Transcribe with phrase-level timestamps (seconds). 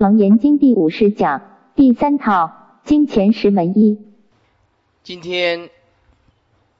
[0.00, 1.42] 楞严经第五十讲
[1.76, 3.98] 第三套经前十门一。
[5.02, 5.68] 今天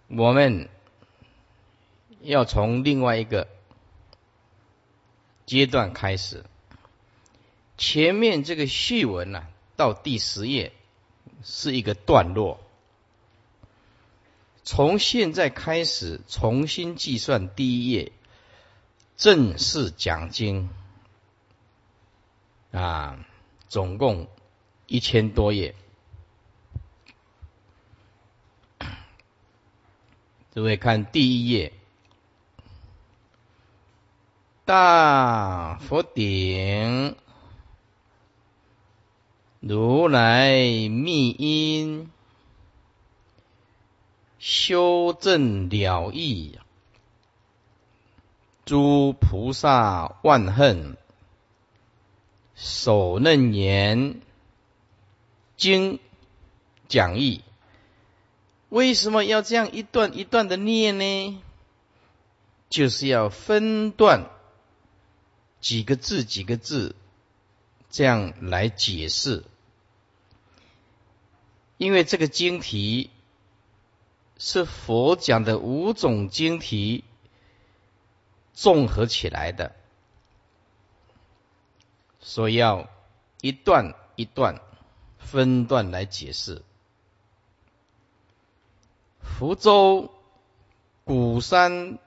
[0.08, 0.70] 我们
[2.22, 3.46] 要从另外一个
[5.44, 6.46] 阶段开始。
[7.76, 9.46] 前面这个序文呢，
[9.76, 10.72] 到第十页
[11.42, 12.58] 是一个段落。
[14.64, 18.12] 从现在开始重新计算第一页，
[19.18, 20.70] 正式讲经。
[22.72, 23.24] 啊，
[23.68, 24.28] 总共
[24.86, 25.74] 一千多页。
[30.54, 31.72] 各位看第一页，
[34.64, 37.16] 大佛顶，
[39.60, 40.52] 如来
[40.88, 42.10] 密因，
[44.38, 46.58] 修正了义，
[48.64, 50.96] 诸菩萨万恨。
[52.62, 54.20] 首楞严
[55.56, 55.98] 经
[56.88, 57.42] 讲义，
[58.68, 61.42] 为什么要这样一段一段的念呢？
[62.68, 64.28] 就是要分段
[65.62, 66.94] 几个字几个字
[67.88, 69.42] 这样来解释，
[71.78, 73.08] 因为这个经题
[74.36, 77.04] 是佛讲的五种经题
[78.52, 79.79] 综合起来的。
[82.20, 82.88] 所以要
[83.40, 84.60] 一段一段
[85.18, 86.62] 分段来解释。
[89.20, 90.12] 福州
[91.04, 91.98] 鼓山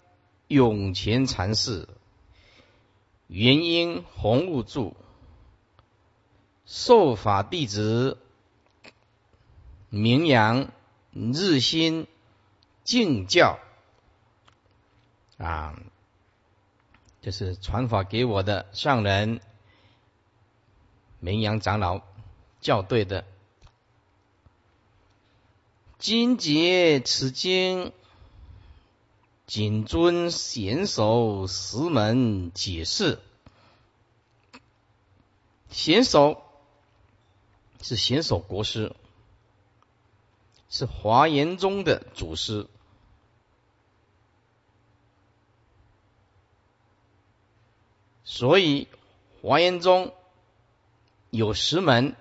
[0.47, 1.89] 涌泉禅寺
[3.27, 4.93] 元因弘悟著
[6.65, 8.19] 受法弟子
[9.89, 10.71] 名扬
[11.11, 12.07] 日新
[12.83, 13.57] 敬教
[15.37, 15.75] 啊，
[17.21, 19.41] 这是传法给我的上人。
[21.23, 22.01] 名扬长老
[22.59, 23.23] 校对的，
[25.97, 27.93] 今节此经，
[29.47, 33.21] 谨遵贤手十门解释。
[35.69, 36.43] 贤手
[37.81, 38.93] 是贤手国师，
[40.69, 42.67] 是华严宗的祖师，
[48.25, 48.89] 所以
[49.41, 50.13] 华严宗。
[51.33, 52.15] 有十门，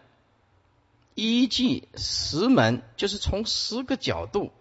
[1.14, 4.52] 依据十门，就是从十个角度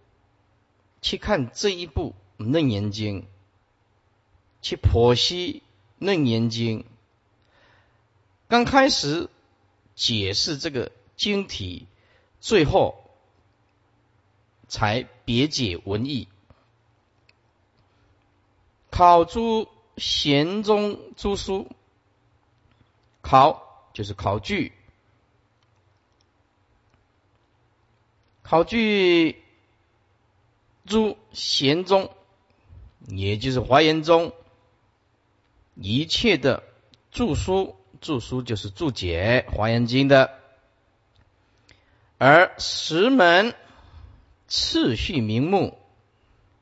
[1.01, 2.15] 去看这一部
[2.51, 3.21] 《楞严经》，
[4.61, 5.63] 去剖析
[6.05, 6.81] 《楞严经》。
[8.49, 9.29] 刚开始
[9.95, 11.87] 解释这个经体，
[12.41, 13.09] 最后
[14.67, 16.27] 才别解文义，
[18.89, 21.69] 考诸贤宗诸书，
[23.21, 23.70] 考。
[23.93, 24.71] 就是考据，
[28.41, 29.43] 考据
[30.85, 32.09] 诸贤宗，
[33.07, 34.33] 也就是华严宗
[35.75, 36.63] 一切的
[37.11, 40.39] 著书，著书就是注解华严经的，
[42.17, 43.53] 而十门
[44.47, 45.77] 次序名目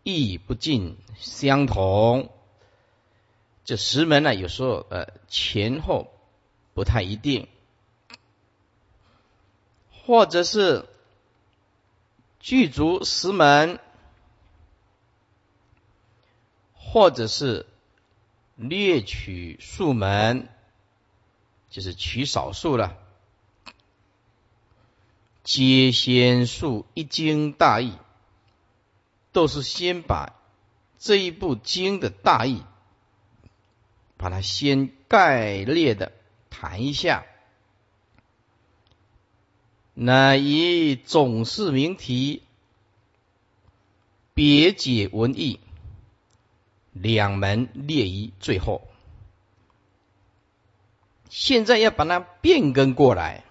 [0.04, 2.32] 亦不尽相同。
[3.66, 6.12] 这十门呢，有时候呃前后。
[6.80, 7.50] 不太一定，
[9.92, 10.86] 或者是
[12.40, 13.82] 具足十门，
[16.74, 17.66] 或者是
[18.56, 20.48] 略取数门，
[21.70, 22.98] 就是取少数了。
[25.44, 27.92] 皆先述一经大义，
[29.34, 30.34] 都是先把
[30.98, 32.64] 这一部经的大意，
[34.16, 36.14] 把它先概略的。
[36.50, 37.26] 谈一下，
[39.94, 42.44] 乃以总是名题，
[44.34, 45.60] 别解文义，
[46.92, 48.88] 两门列于最后。
[51.30, 53.44] 现在要把它变更过来，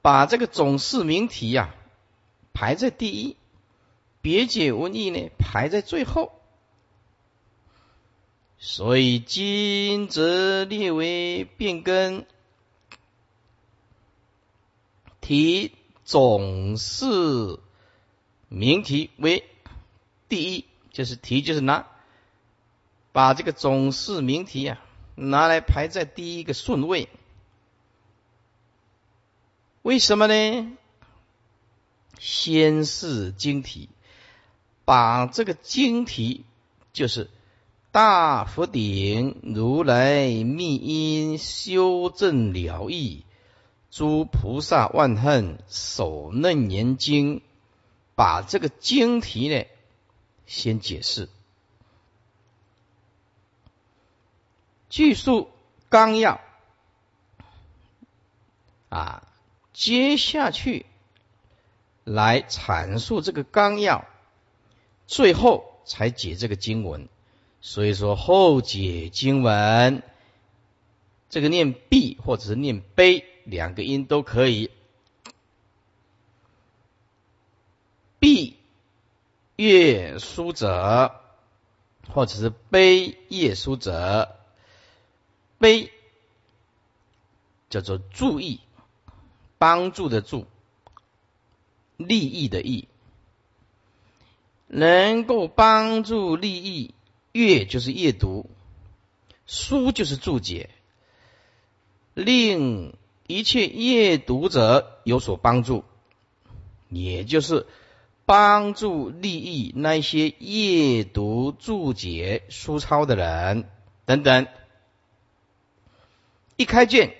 [0.00, 1.74] 把这个总是名题呀
[2.52, 3.36] 排在第一，
[4.20, 6.37] 别解文义呢排在最后。
[8.60, 12.26] 所以今则列为变更，
[15.20, 15.72] 题
[16.04, 17.60] 总是
[18.48, 19.48] 名题为
[20.28, 21.86] 第一，就是题就是拿
[23.12, 24.84] 把这个总是名题啊
[25.14, 27.08] 拿来排在第一个顺位。
[29.82, 30.76] 为什么呢？
[32.18, 33.88] 先是经题，
[34.84, 36.44] 把这个经题
[36.92, 37.30] 就是。
[37.90, 43.24] 大佛顶如来密因修正了义，
[43.90, 47.40] 诸菩萨万恨守楞严经，
[48.14, 49.64] 把这个经题呢
[50.46, 51.30] 先解释，
[54.90, 55.50] 叙述
[55.88, 56.40] 纲要
[58.90, 59.26] 啊，
[59.72, 60.84] 接下去
[62.04, 64.06] 来阐述这个纲要，
[65.06, 67.08] 最后才解这个经文。
[67.68, 70.02] 所以说后解经文，
[71.28, 74.70] 这个念必或者是念悲，两个音都可以。
[78.18, 78.56] 必
[79.56, 81.20] 乐书者，
[82.08, 84.34] 或者是悲业书者，
[85.58, 85.92] 悲
[87.68, 88.60] 叫做注意，
[89.58, 90.46] 帮助的助，
[91.98, 92.88] 利益的益，
[94.68, 96.94] 能够帮助利益。
[97.38, 98.50] 阅就是阅读，
[99.46, 100.70] 书就是注解，
[102.14, 102.96] 令
[103.28, 105.84] 一切阅读者有所帮助，
[106.88, 107.68] 也就是
[108.26, 113.70] 帮助利益那些阅读注解书抄的人
[114.04, 114.48] 等等。
[116.56, 117.14] 一开卷，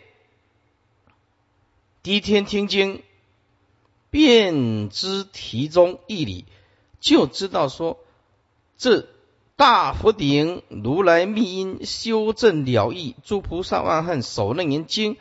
[2.03, 3.05] 第一天听经，
[4.11, 6.45] 便知题中义理，
[6.99, 8.01] 就知道说
[8.77, 9.07] 这。
[9.59, 15.17] 大佛顶如来密因修正了义，诸菩萨万恨守楞严经，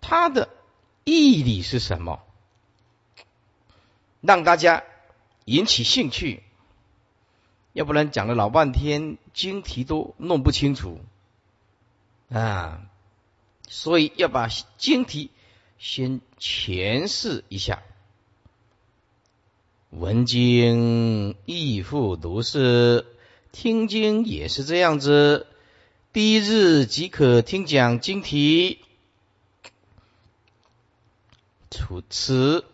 [0.00, 0.48] 它的
[1.04, 2.22] 义理是什么？
[4.22, 4.82] 让大家
[5.44, 6.42] 引起兴趣，
[7.74, 10.98] 要不然讲了老半天，经题都弄不清楚
[12.30, 12.80] 啊！
[13.68, 15.30] 所以要把经题
[15.76, 17.82] 先诠释一下。
[19.90, 23.12] 闻经亦复如是。
[23.58, 25.46] 听经也是这样子，
[26.12, 28.84] 第一日即可听讲经题，
[31.70, 32.66] 除此，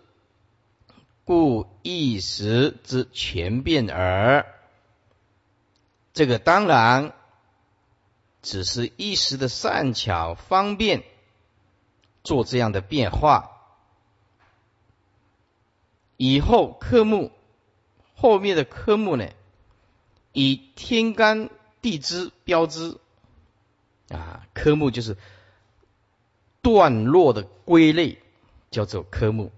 [1.23, 4.45] 故一时之全变耳。
[6.15, 7.15] 这个当然
[8.43, 11.05] 只是一时的善巧方便，
[12.25, 13.53] 做这样的变化。
[16.17, 17.31] 以后科目
[18.17, 19.29] 后面的科目呢？
[20.33, 21.51] 以天干
[21.81, 22.99] 地支标之
[24.09, 25.17] 啊，科目就是
[26.61, 28.19] 段落的归类，
[28.71, 29.53] 叫做科目。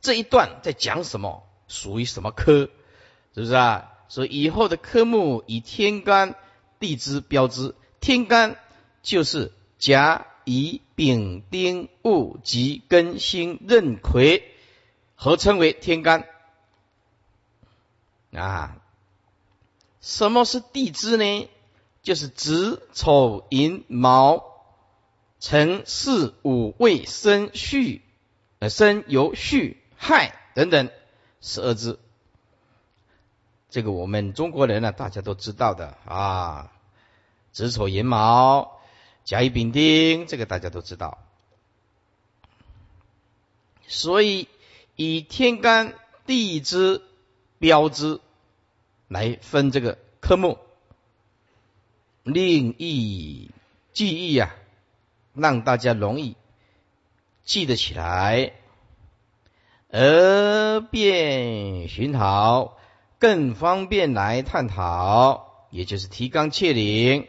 [0.00, 1.46] 这一段在讲什么？
[1.68, 2.70] 属于什么科？
[3.34, 3.92] 是不是啊？
[4.08, 6.34] 所以以后的科目以天干
[6.80, 7.76] 地支标之。
[8.00, 8.56] 天干
[9.02, 14.42] 就是甲乙丙丁戊己庚辛壬癸，
[15.14, 16.26] 合称为天干
[18.32, 18.79] 啊。
[20.00, 21.48] 什么是地支呢？
[22.02, 24.42] 就是子丑寅卯
[25.38, 28.00] 辰巳午未申戌，
[28.58, 30.88] 呃申酉戌亥等等
[31.42, 31.98] 十二支。
[33.68, 36.72] 这个我们中国人呢，大家都知道的啊。
[37.52, 38.80] 子丑寅卯
[39.24, 41.18] 甲乙丙丁，这个大家都知道。
[43.86, 44.48] 所以
[44.96, 45.94] 以天干
[46.24, 47.02] 地支
[47.58, 48.20] 标之。
[49.10, 50.60] 来分这个科目，
[52.22, 53.50] 另一
[53.92, 54.54] 记忆呀，
[55.34, 56.36] 让大家容易
[57.42, 58.52] 记得起来，
[59.88, 62.78] 而便寻讨
[63.18, 67.26] 更方便来探讨，也就是提纲挈领，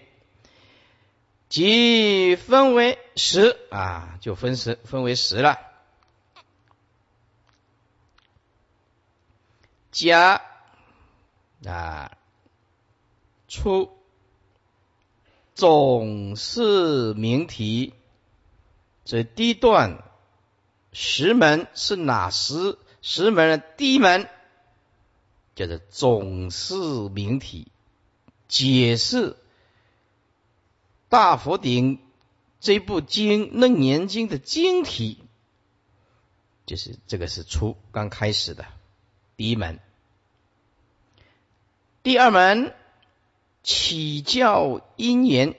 [1.49, 5.57] 即分为十啊，就分十分为十了，
[9.91, 10.43] 加。
[11.65, 12.17] 啊，
[13.47, 13.91] 出
[15.53, 17.93] 总是名题，
[19.05, 20.03] 这第一段
[20.91, 24.27] 十门是哪十十门的第一门，
[25.53, 26.75] 叫做总是
[27.09, 27.67] 名题，
[28.47, 29.37] 解释
[31.09, 31.99] 大佛顶
[32.59, 35.19] 这部经楞严经的经题，
[36.65, 38.65] 就是这个是初刚开始的
[39.35, 39.79] 第一门。
[42.03, 42.73] 第二门
[43.61, 45.55] 起教因缘，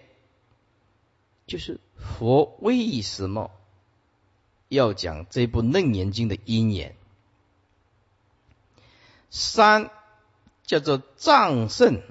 [1.46, 3.52] 就是佛为什么
[4.68, 6.96] 要讲这部楞严经的因缘。
[9.30, 9.90] 三
[10.64, 12.02] 叫做藏圣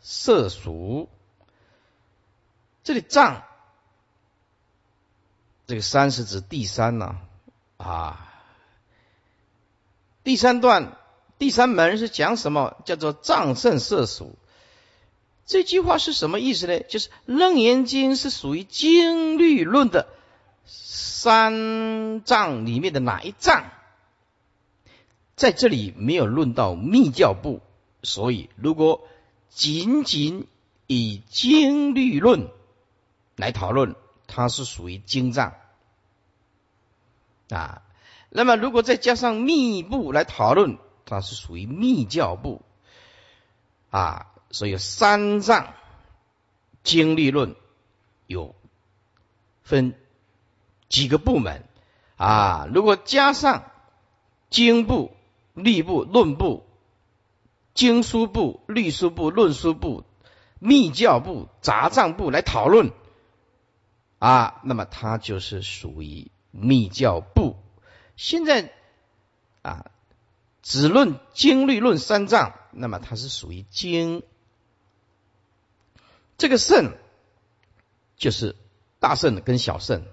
[0.00, 1.10] 色俗，
[2.82, 3.44] 这里藏
[5.66, 7.20] 这个三是指第三呢
[7.76, 8.32] 啊，
[10.22, 10.96] 第三段。
[11.44, 12.78] 第三门是讲什么？
[12.86, 14.34] 叫做藏圣色属。
[15.44, 16.80] 这句话是什么意思呢？
[16.80, 20.08] 就是《楞严经》是属于经律论的
[20.64, 23.66] 三藏里面的哪一藏？
[25.36, 27.60] 在这里没有论到密教部，
[28.02, 29.06] 所以如果
[29.50, 30.46] 仅仅
[30.86, 32.48] 以经律论
[33.36, 33.96] 来讨论，
[34.26, 35.52] 它是属于经藏
[37.50, 37.82] 啊。
[38.30, 42.62] 那么如果再加上密部来讨论，它是属于密教部
[43.90, 44.26] 啊。
[44.50, 45.74] 所以三藏
[46.84, 47.56] 经律论
[48.26, 48.54] 有
[49.62, 49.98] 分
[50.88, 51.64] 几个部门
[52.16, 52.68] 啊。
[52.72, 53.70] 如果加上
[54.50, 55.10] 经部、
[55.54, 56.64] 律部、论部、
[57.74, 60.04] 经书部、律书部、论书部、
[60.60, 62.92] 密教部、杂藏部来讨论
[64.20, 67.56] 啊，那么它就是属于密教部。
[68.16, 68.72] 现在
[69.62, 69.90] 啊，
[70.64, 74.22] 只论经律论三藏，那么它是属于经。
[76.38, 76.94] 这个圣
[78.16, 78.56] 就是
[78.98, 80.06] 大圣跟小圣，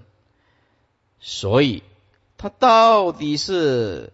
[1.21, 1.83] 所以
[2.37, 4.11] 它到底是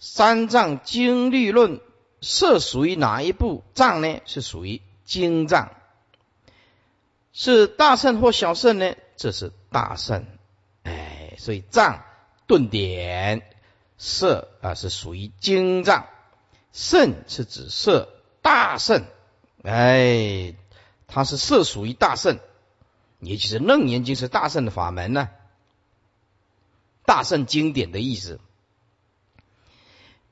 [0.00, 1.80] 三藏经律论
[2.20, 4.20] 是属于哪一部藏呢？
[4.26, 5.70] 是属于经藏，
[7.32, 8.96] 是大圣或小圣呢？
[9.16, 10.26] 这是大圣，
[10.82, 12.02] 哎，所以藏
[12.48, 13.48] 顿点
[14.00, 16.06] 色啊是属于精藏，
[16.72, 18.08] 圣是指色
[18.42, 19.04] 大圣，
[19.62, 20.54] 哎。
[21.12, 22.38] 它是色属于大圣，
[23.18, 25.28] 也就是楞严经是大圣的法门呢，
[27.04, 28.38] 大圣经典的意思。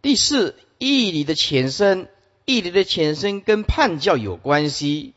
[0.02, 2.08] 第四义理的浅深，
[2.44, 5.14] 义理的浅深跟判教有关系。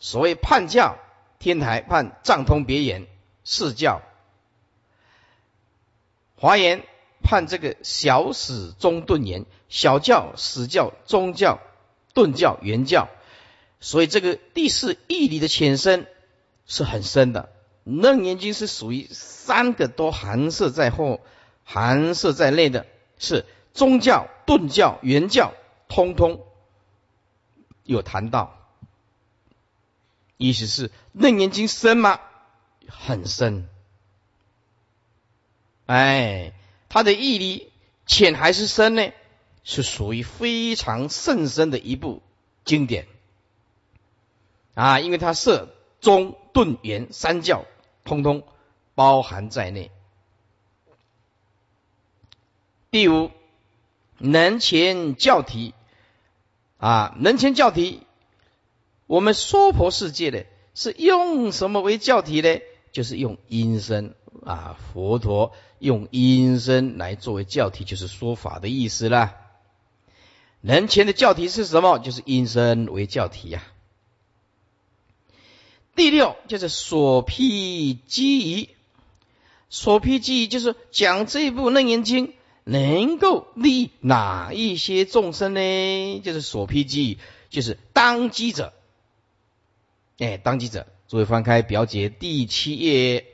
[0.00, 0.98] 所谓判教，
[1.38, 3.06] 天台判藏通别言
[3.44, 4.02] 四教，
[6.34, 6.84] 华严
[7.26, 11.60] 判这个小史中顿言，小教史教宗教
[12.14, 13.08] 顿教原教。
[13.80, 16.06] 所以这个第四义理的浅深
[16.66, 17.50] 是很深的，
[18.00, 21.20] 《楞严经》是属于三个都含摄在后、
[21.64, 22.86] 含摄在内的，
[23.18, 25.52] 是宗教、顿教、原教，
[25.88, 26.44] 通通
[27.82, 28.56] 有谈到。
[30.38, 32.20] 意思是《楞严经》深吗？
[32.88, 33.68] 很深。
[35.86, 36.52] 哎，
[36.96, 37.70] 它的义理
[38.06, 39.12] 浅还是深呢？
[39.64, 42.22] 是属于非常甚深的一部
[42.64, 43.06] 经典。
[44.72, 45.68] 啊，因为它摄
[46.00, 47.66] 中顿圆三教，
[48.02, 48.44] 通通
[48.94, 49.90] 包含在内。
[52.90, 53.30] 第五，
[54.16, 55.74] 能前教题
[56.78, 58.00] 啊，能前教题，
[59.06, 62.58] 我们娑婆世界的是用什么为教题呢？
[62.90, 69.36] 就是用音声啊，佛陀用音声来作为教题，就是说法的意思啦。
[70.60, 71.98] 人前的教题是什么？
[71.98, 73.62] 就是音声为教题呀。
[75.94, 78.68] 第六就是所披机仪，
[79.70, 86.20] 所披机仪就是讲这部楞严经能够利哪一些众生呢？
[86.20, 88.72] 就是所披机仪，就是当机者。
[90.18, 93.24] 哎，当机者，诸位翻开表解第七页，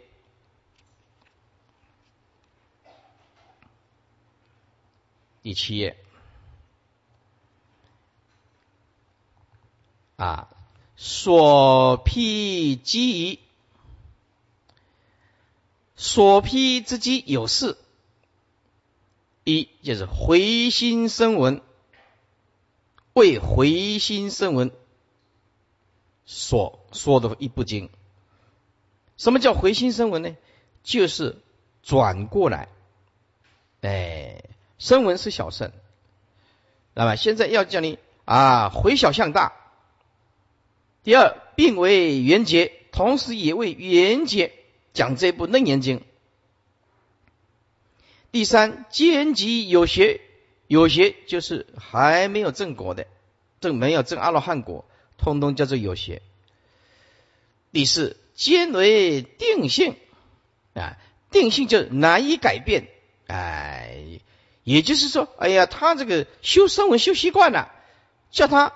[5.43, 5.97] 第七页
[10.17, 10.49] 啊。
[10.95, 13.41] 所披机，
[15.97, 17.77] 所披之机有四：
[19.43, 21.61] 一就是回心生闻，
[23.15, 24.71] 为回心生闻
[26.25, 27.91] 所说的一部经。
[29.17, 30.37] 什么叫回心生闻呢？
[30.85, 31.43] 就是
[31.83, 32.69] 转过来，
[33.81, 34.41] 哎，
[34.83, 35.71] 声闻是小圣，
[36.93, 39.53] 那么现在要叫你啊回小向大。
[41.05, 44.53] 第二，并为缘结，同时也为缘结
[44.93, 46.03] 讲这部楞严经。
[48.33, 50.21] 第三，兼及有学，
[50.67, 53.07] 有学就是还没有正果的，
[53.61, 54.85] 正没有正阿罗汉果，
[55.17, 56.23] 通通叫做有学。
[57.71, 59.95] 第四，兼为定性
[60.75, 60.99] 啊，
[61.31, 62.89] 定性就难以改变，
[63.29, 64.19] 哎，
[64.65, 67.73] 也就是说，哎呀，他这个修声闻修习惯了，
[68.31, 68.73] 叫他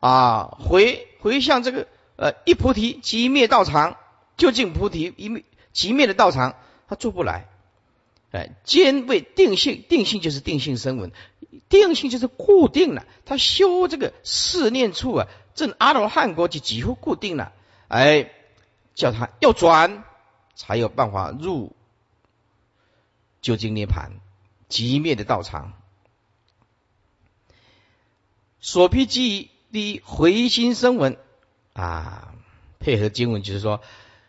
[0.00, 1.06] 啊回。
[1.22, 3.98] 回向这个呃一菩提即灭道场，
[4.38, 5.44] 究竟菩提一灭
[5.74, 6.56] 即灭的道场，
[6.88, 7.46] 他做不来。
[8.30, 11.12] 哎，兼为定性，定性就是定性声闻，
[11.68, 13.04] 定性就是固定了。
[13.26, 17.52] 他修这个四念处啊，正阿罗汉国就几乎固定了。
[17.88, 18.30] 哎，
[18.94, 20.02] 叫他要转，
[20.54, 21.76] 才有办法入
[23.42, 24.12] 究竟涅盘
[24.70, 25.74] 即灭的道场。
[28.60, 29.50] 所披记忆。
[29.72, 31.16] 第，回心生闻，
[31.74, 32.34] 啊，
[32.80, 33.80] 配合经文就是说，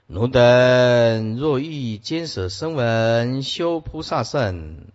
[0.06, 4.86] 奴等若欲坚舍声闻，修菩萨圣，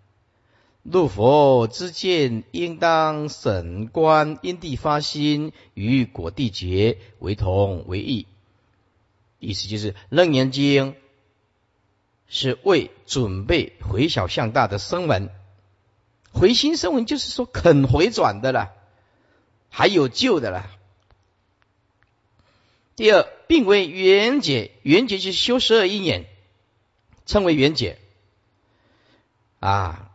[0.83, 8.25] 入佛之见，应当审观因地发心，与果地劫为同为异。
[9.39, 10.93] 意思就是《楞严经》
[12.29, 15.29] 是为准备回小向大的声闻，
[16.39, 18.73] 回心声闻就是说肯回转的了，
[19.69, 20.69] 还有救的了。
[22.95, 26.25] 第二，并为缘解，缘解就是修十二因缘，
[27.25, 27.99] 称为缘解
[29.59, 30.11] 啊。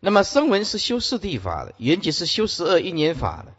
[0.00, 3.54] 那么声闻是修四谛法的，缘解是修十二因缘法的。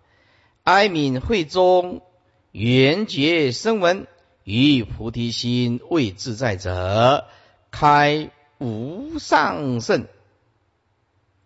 [0.63, 2.01] 哀悯会中
[2.51, 4.07] 缘解声闻。
[4.43, 7.27] 于菩提心未自在者，
[7.69, 10.07] 开无上圣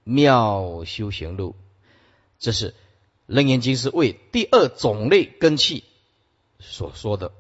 [0.06, 1.56] 妙修行路。
[2.40, 2.74] 这是
[3.26, 5.84] 楞严经是为第二种类根器
[6.60, 7.34] 所说的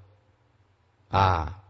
[1.08, 1.62] 啊。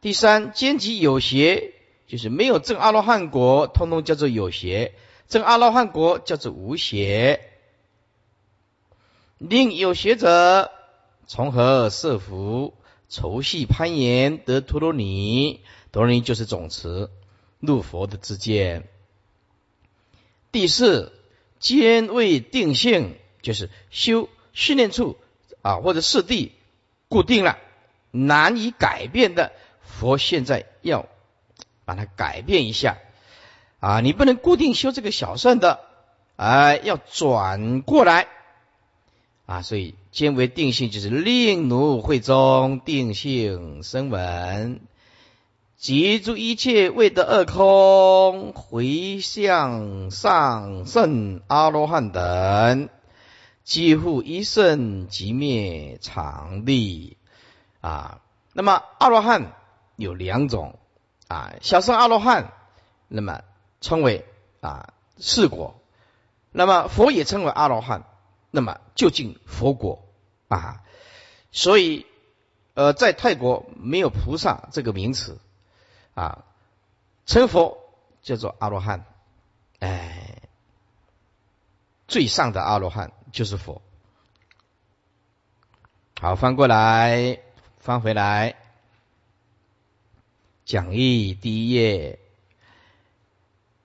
[0.00, 1.74] 第三，兼及有邪，
[2.06, 4.92] 就是没有证阿罗汉国，通通叫做有邪；
[5.26, 7.40] 证阿罗汉国叫做无邪。
[9.38, 10.70] 令有邪者，
[11.26, 12.74] 从何设福？
[13.08, 17.10] 愁系攀岩得陀罗尼，陀罗尼就是总持
[17.58, 18.88] 入佛的之见。
[20.52, 21.12] 第四，
[21.58, 25.16] 坚位定性，就是修训练处
[25.62, 26.52] 啊，或者四地
[27.08, 27.58] 固定了，
[28.10, 29.52] 难以改变的。
[29.82, 31.06] 佛现在要
[31.84, 32.98] 把它改变一下
[33.80, 35.80] 啊，你不能固定修这个小善的，
[36.36, 38.28] 哎，要转过来。
[39.46, 44.80] 啊，所以兼为定性，就是令奴会中定性生闻，
[45.80, 52.90] 集诸一切未得二空，回向上圣阿罗汉等，
[53.64, 57.16] 几乎一圣即灭常地。
[57.80, 58.20] 啊，
[58.52, 59.54] 那么阿罗汉
[59.96, 60.78] 有两种
[61.28, 62.52] 啊，小圣阿罗汉，
[63.08, 63.40] 那么
[63.80, 64.26] 称为
[64.60, 65.80] 啊四果，
[66.52, 68.04] 那么佛也称为阿罗汉。
[68.50, 70.04] 那么就近佛果
[70.48, 70.82] 啊，
[71.52, 72.04] 所以
[72.74, 75.38] 呃，在泰国没有菩萨这个名词
[76.14, 76.44] 啊，
[77.26, 77.78] 成佛
[78.22, 79.04] 叫做阿罗汉，
[79.78, 80.42] 哎，
[82.08, 83.82] 最上的阿罗汉就是佛。
[86.20, 87.40] 好，翻过来，
[87.78, 88.56] 翻回来，
[90.64, 92.18] 讲义第一页，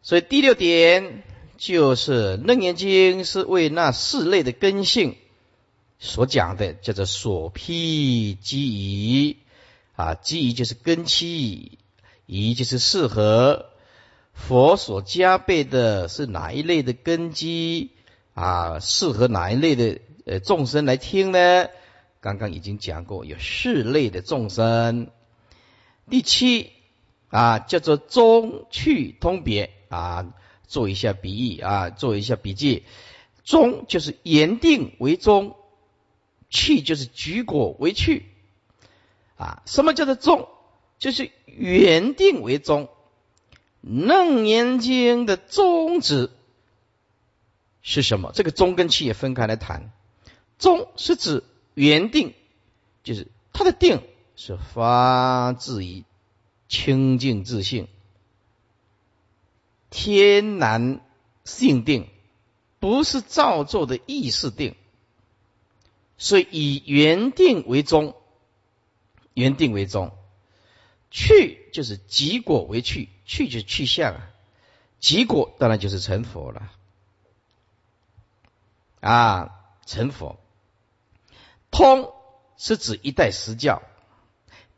[0.02, 1.24] 所以第六点。
[1.58, 5.16] 就是《楞严经》是为那四类的根性
[6.00, 9.38] 所讲的，叫做所披基仪
[9.96, 11.80] 啊，基仪就是根器，
[12.26, 13.68] 一就是适合
[14.34, 17.92] 佛所加倍的，是哪一类的根基
[18.34, 18.80] 啊？
[18.80, 21.68] 适合哪一类的呃众生来听呢？
[22.20, 25.12] 刚刚已经讲过，有四类的众生。
[26.10, 26.72] 第七
[27.30, 30.34] 啊，叫做中去通别啊。
[30.68, 32.86] 做一下比喻啊，做一下笔记。
[33.44, 35.56] 中就是言定为中，
[36.50, 38.26] 去就是举果为去。
[39.38, 40.50] 啊，什么叫做中？
[41.00, 42.90] 就是原定为宗。
[43.82, 46.32] 楞严经的宗旨
[47.84, 48.32] 是什么？
[48.34, 49.92] 这个中跟气也分开来谈。
[50.58, 51.44] 中是指
[51.76, 52.34] 原定，
[53.04, 54.02] 就是它的定
[54.36, 56.04] 是发自于
[56.68, 57.88] 清净自性。
[59.92, 61.02] 天然
[61.44, 62.08] 性定，
[62.80, 64.76] 不是造作的意识定，
[66.18, 68.16] 所以以原定为宗，
[69.36, 70.12] 原定为宗，
[71.12, 74.30] 去就是结果为去，去就是去向啊，
[75.00, 76.72] 结果当然就是成佛了
[79.00, 79.52] 啊，
[79.86, 80.40] 成佛。
[81.72, 82.14] 通
[82.58, 83.82] 是指一代实教，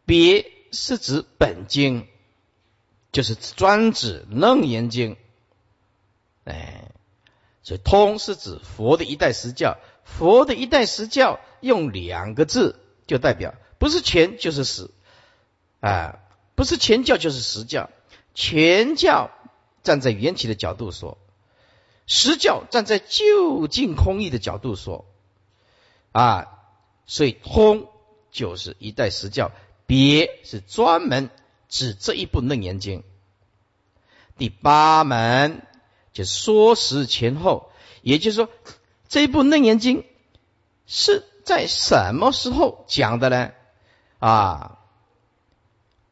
[0.06, 2.08] 别是指本经。
[3.10, 5.18] 就是专指楞严经，
[6.44, 6.92] 哎，
[7.64, 9.78] 所以通是指佛的一代实教。
[10.04, 14.92] 佛的一代实教用两个字就代表，不是全就是死，
[15.80, 16.20] 啊，
[16.56, 17.90] 不是前教就是实教。
[18.34, 19.32] 前教
[19.84, 21.18] 站在缘起的角度说，
[22.06, 25.06] 实教站在究竟空义的角度说，
[26.12, 26.48] 啊，
[27.06, 27.90] 所以通
[28.32, 29.52] 就是一代实教，
[29.86, 31.30] 别是专门。
[31.70, 33.04] 指这一部楞严经，
[34.38, 35.68] 第八门
[36.14, 38.50] 就说时前后，也就是说，
[39.10, 40.06] 这一部楞严经
[40.86, 43.52] 是在什么时候讲的呢？
[44.20, 44.80] 啊，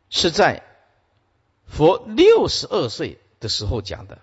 [0.09, 0.63] 是在
[1.67, 4.19] 佛六十二岁的时候讲的。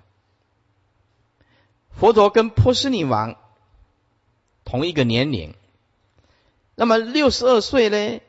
[1.90, 3.36] 佛陀跟波斯匿王
[4.64, 5.54] 同一个年龄，
[6.74, 6.86] 那。
[6.86, 8.20] 么六十二岁呢，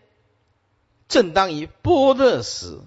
[1.07, 2.79] 正当于般若时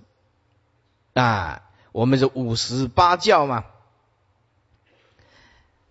[1.14, 3.64] 啊，我们是五十八教嘛，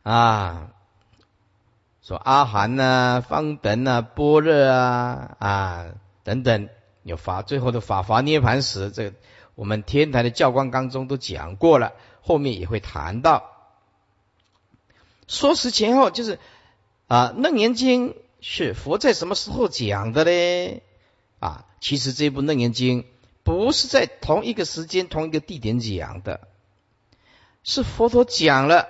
[0.03, 0.69] 啊，
[2.03, 5.85] 说阿含呐、方等呐、般若啊啊
[6.23, 6.69] 等等，
[7.05, 9.15] 有法最后的法华涅盘时，这个
[9.53, 13.51] 我们天台的教官当中都讲过了，后面也会谈到。
[15.27, 16.39] 说时前后就是
[17.05, 18.09] 啊，《楞严经》
[18.41, 20.81] 是佛在什么时候讲的呢？
[21.39, 23.03] 啊，其实这部《楞严经》
[23.43, 26.47] 不是在同一个时间、同一个地点讲的，
[27.63, 28.87] 是佛陀讲了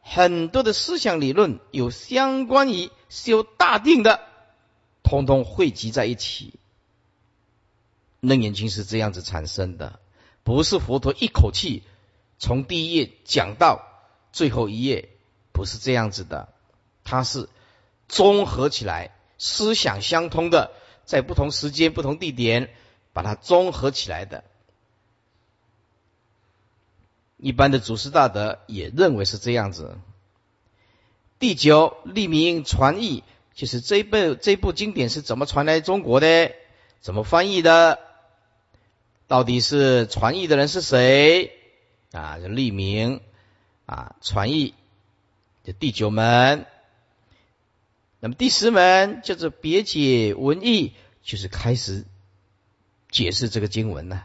[0.00, 4.20] 很多的思想理论，有相关于修大定的，
[5.02, 6.54] 通通汇集在一起。
[8.20, 10.00] 《楞严经》是这样子产生的，
[10.42, 11.82] 不是佛陀一口气
[12.38, 13.86] 从第一页讲到
[14.32, 15.10] 最后一页。
[15.50, 16.50] 不是这样子的，
[17.02, 17.48] 它是
[18.06, 20.70] 综合起来，思想相通的，
[21.04, 22.70] 在不同时间、不同地点，
[23.12, 24.44] 把它综合起来的。
[27.38, 29.98] 一般的祖师大德也认为是这样子。
[31.40, 36.52] 第九，立名传译，就是这一部这部经典是怎么传来中国的？
[37.00, 37.98] 怎么翻译的？
[39.28, 41.52] 到底是传译的人是谁？
[42.12, 43.20] 啊，就立名
[43.84, 44.72] 啊，传译
[45.62, 45.74] 就。
[45.74, 46.64] 第九门，
[48.20, 52.06] 那么第十门叫做别解文义，就是开始
[53.10, 54.24] 解释这个经文了，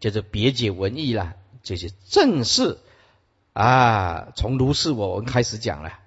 [0.00, 2.78] 叫做别解文义了，这些正式
[3.52, 6.00] 啊，从如是我开始讲了，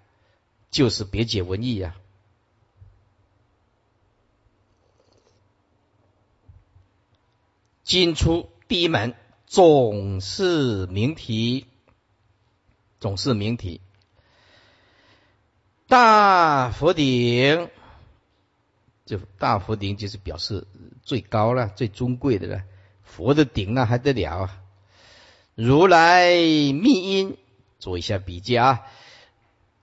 [0.69, 1.95] 就是别解文义呀。
[7.91, 9.15] 今出第一门，
[9.47, 11.65] 总是名题，
[13.01, 13.81] 总是名题。
[15.89, 17.69] 大佛顶，
[19.05, 20.65] 就大佛顶就是表示
[21.03, 22.63] 最高了、最尊贵的了。
[23.03, 24.61] 佛的顶那还得了啊！
[25.55, 27.37] 如来密音，
[27.77, 28.87] 做一下比较啊。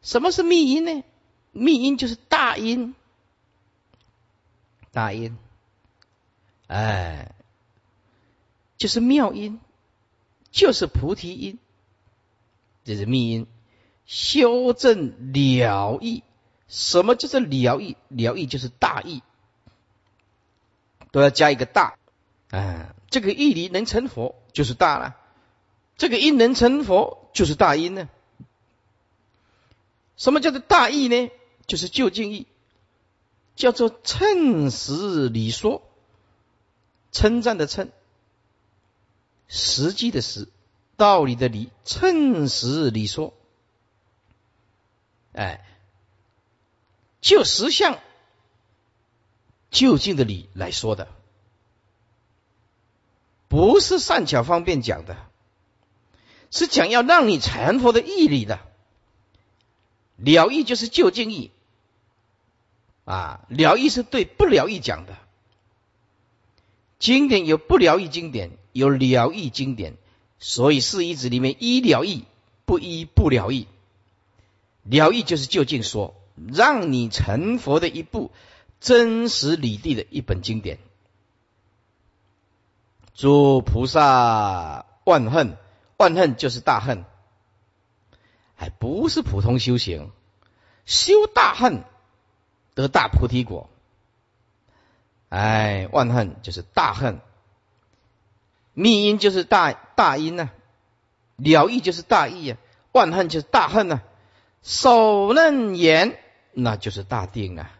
[0.00, 1.04] 什么是密音呢？
[1.52, 2.94] 密音就是大音，
[4.92, 5.36] 大音，
[6.68, 7.34] 哎，
[8.78, 9.60] 就是妙音，
[10.50, 11.58] 就是菩提音，
[12.84, 13.46] 这是密音。
[14.06, 16.22] 修正了义，
[16.68, 17.96] 什么叫做了义？
[18.08, 19.22] 了义就是大义，
[21.10, 21.98] 都要加一个大。
[22.50, 25.16] 啊，这个义理能成佛，就是大了；
[25.98, 28.08] 这个因能成佛，就是大因呢。
[30.16, 31.28] 什么叫做大义呢？
[31.66, 32.46] 就是究竟义，
[33.56, 35.82] 叫做称实理说，
[37.12, 37.90] 称赞的称，
[39.48, 40.48] 实际的实，
[40.96, 43.34] 道理的理，称实理说。
[45.32, 45.64] 哎，
[47.20, 47.98] 就实相、
[49.70, 51.08] 就近的理来说的，
[53.48, 55.16] 不是善巧方便讲的，
[56.50, 58.60] 是讲要让你成佛的义理的。
[60.16, 61.52] 了义就是就近义，
[63.04, 65.16] 啊，了义是对不了义讲的。
[66.98, 69.96] 经典有不了义经典，有了义经典，
[70.38, 72.24] 所以四义子里面依了义，
[72.64, 73.66] 不依不了义。
[74.84, 78.30] 了义就是就近说，让你成佛的一部
[78.80, 80.78] 真实理地的一本经典。
[83.14, 85.56] 诸菩萨万恨，
[85.96, 87.04] 万恨就是大恨，
[88.54, 90.12] 还不是普通修行，
[90.86, 91.82] 修大恨
[92.76, 93.68] 得大菩提果。
[95.30, 97.20] 哎，万恨就是大恨，
[98.78, 100.50] 密因就是大大因呐，
[101.36, 102.58] 了义就是大义啊，
[102.92, 104.02] 万恨就是大恨呐。
[104.62, 106.16] 首楞严，
[106.52, 107.72] 那就是大定啊！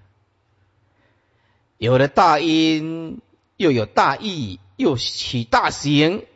[1.77, 3.21] 有了大因，
[3.57, 6.27] 又有大义，又起大行，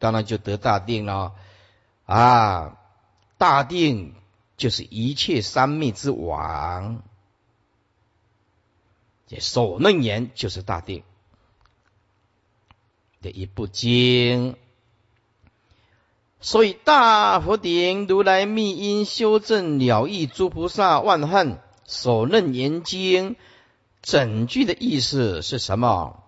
[0.00, 1.34] 当然就得大定了
[2.04, 2.78] 啊！
[3.36, 4.16] 大定
[4.56, 7.04] 就是一切三昧之王，
[9.28, 11.04] 这首楞严就是大定
[13.20, 14.56] 的一部经。
[16.40, 23.36] 所以大佛顶如来密因修正了义诸菩萨万恨首楞严经
[24.02, 26.22] 整句的意思是什么？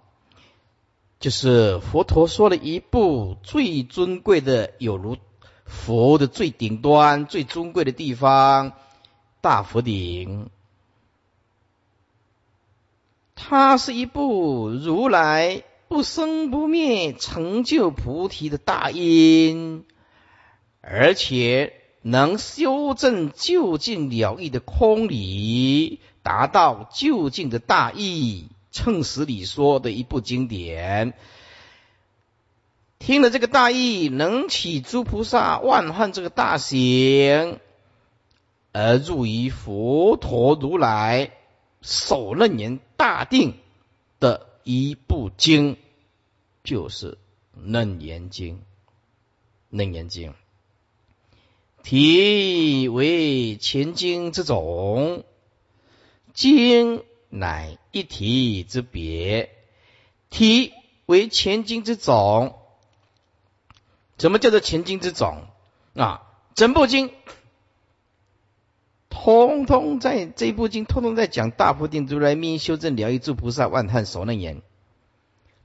[1.21, 5.19] 就是佛陀说了一部最尊贵的，有如
[5.67, 8.73] 佛的最顶端、最尊贵的地方——
[9.43, 10.49] 大佛顶。
[13.37, 19.85] 它是一部如来不生不灭、成就菩提的大因。
[20.81, 21.73] 而且
[22.03, 31.15] 能修正就近了义的空理，达到究竟的大义，称实理说的一部经典。
[33.01, 37.59] 听了这个大义，能起诸菩萨万汉这个大行，
[38.71, 41.33] 而入于佛陀如来
[41.83, 43.55] 首楞严大定
[44.21, 45.77] 的一部经，
[46.63, 47.13] 就是
[47.55, 48.57] 《楞严经》。
[49.71, 50.33] 《楞严经》
[51.83, 55.25] 题为前经之种，
[56.35, 59.51] 经乃一体之别，
[60.29, 60.73] 题
[61.07, 62.57] 为前经之种。
[64.19, 65.47] 什么叫做前经之种
[65.95, 66.27] 啊？
[66.55, 67.11] 整部经，
[69.23, 74.63] 通通在这部经，通通在讲大菩提如来密修正疗愈诸菩萨万叹所能言，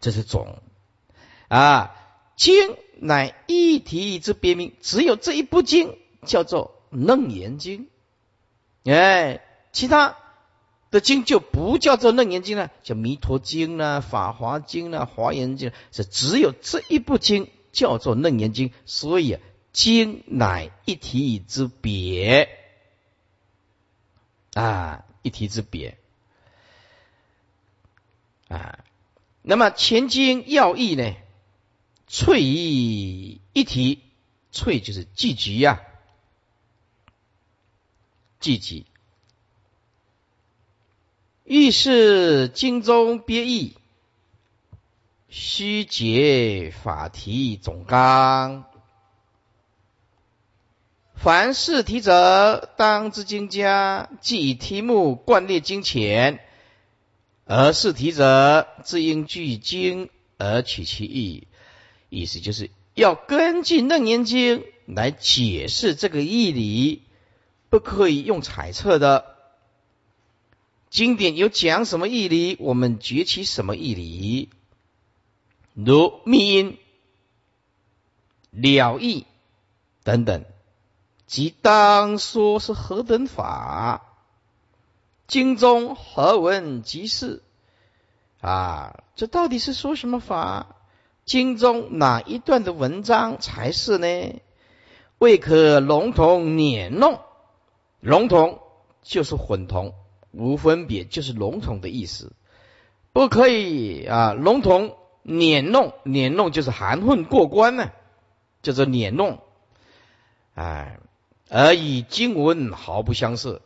[0.01, 0.59] 这是总
[1.47, 1.95] 啊。
[2.35, 7.87] 经乃一体之别名，只有这一部经叫做楞严经，
[8.83, 9.41] 哎，
[9.71, 10.17] 其他
[10.91, 17.47] 的经就不叫做楞严经了，叫弥陀经啦、法华经啦、华严经，是只有这一部经。
[17.71, 19.37] 叫做楞严经，所以
[19.73, 22.47] 经乃一体之别
[24.55, 25.97] 啊，一体之别
[28.47, 28.83] 啊。
[29.41, 31.13] 那么前经要义呢？
[32.07, 34.01] 粹一体，
[34.51, 35.81] 粹就是聚集呀，
[38.39, 38.85] 聚集。
[41.43, 43.75] 欲是经中别义。
[45.27, 48.65] 虚解法题总纲，
[51.15, 56.39] 凡是题者，当知经家既以题目贯列经前，
[57.45, 61.47] 而是题者自应据经而取其意。
[62.09, 67.01] 意思就是要根据楞严经来解释这个义理，
[67.69, 69.25] 不可以用猜测的。
[70.89, 74.49] 经典有讲什么义理，我们崛起什么义理。
[75.73, 76.77] 如密因、
[78.51, 79.25] 了义
[80.03, 80.45] 等等，
[81.35, 84.03] 即当说是何等法？
[85.27, 87.43] 经中何文即是？
[88.39, 90.77] 啊，这到底是说什么法？
[91.25, 94.07] 经中哪一段的文章才是呢？
[95.17, 97.19] 未可笼统捻弄，
[97.99, 98.61] 笼统
[99.01, 99.93] 就是混同，
[100.31, 102.31] 无分别就是笼统的意思，
[103.11, 104.95] 不可以啊，笼统。
[105.21, 107.91] 捻弄，捻弄就是含混过关呢，
[108.61, 109.39] 叫做捻弄，
[110.53, 110.99] 哎，
[111.49, 113.61] 而与经文毫不相似，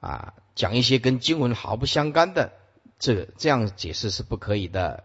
[0.00, 2.52] 啊，讲一些跟经文毫不相干的，
[2.98, 5.04] 这这样解释是不可以的。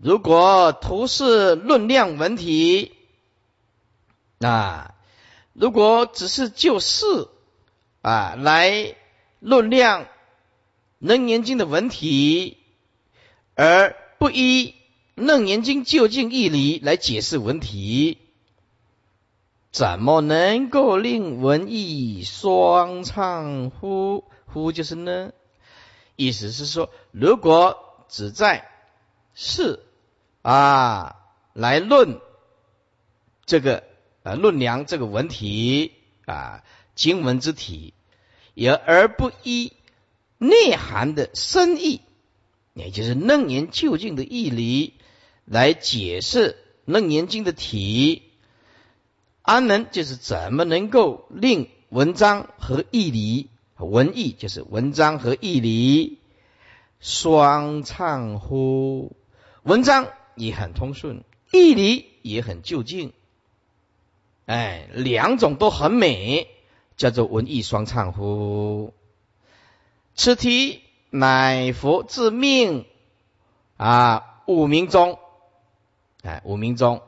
[0.00, 2.92] 如果图是论量文体，
[4.40, 4.94] 啊，
[5.52, 7.28] 如果只是就事
[8.02, 8.96] 啊来
[9.38, 10.02] 论量
[10.98, 12.58] 《楞严经》的文体，
[13.54, 14.74] 而不依
[15.24, 18.18] 《楞严经》究竟义理来解释文体，
[19.74, 24.22] 怎么能够令文艺双畅乎？
[24.46, 25.32] 乎就是呢？
[26.14, 28.68] 意思是说，如果只在
[29.34, 29.80] 是
[30.42, 31.16] 啊
[31.54, 32.20] 来论
[33.46, 33.82] 这个
[34.22, 35.90] 啊论量这个文体
[36.24, 36.62] 啊
[36.94, 37.94] 经文之体，
[38.54, 39.72] 也而不依
[40.38, 42.00] 内涵的深意。
[42.74, 44.94] 也就是楞严究竟的义理
[45.44, 48.23] 来解释楞严经的体，
[49.44, 56.18] 安能就是怎么能够令文章和义理文义就是文章和义理
[56.98, 59.14] 双畅乎？
[59.62, 63.12] 文章也很通顺，义理也很就近，
[64.46, 66.48] 哎，两种都很美，
[66.96, 68.92] 叫做文艺双畅乎？
[70.14, 70.80] 此题。
[71.16, 72.86] 乃佛自命
[73.76, 75.20] 啊五名中，
[76.24, 77.02] 哎五名中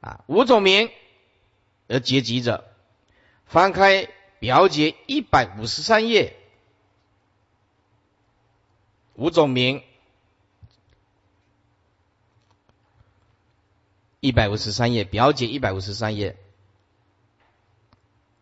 [0.00, 0.90] 啊五种名
[1.92, 2.64] 而结集者，
[3.44, 6.34] 翻开表解一百五十三页，
[9.14, 9.82] 五种名
[14.20, 16.38] 一百五十三页表解一百五十三页，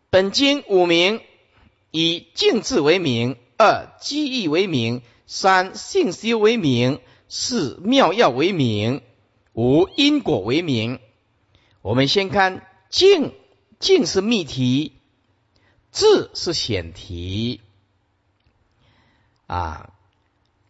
[0.09, 1.21] 本经五名
[1.91, 3.37] 以静字为名。
[3.57, 9.03] 二机义为名，三信修为名，四妙药为名，
[9.53, 10.99] 五因果为名。
[11.83, 13.35] 我们先看静，
[13.81, 14.93] 静是密题，
[15.91, 17.59] 智是显题。
[19.47, 19.91] 啊，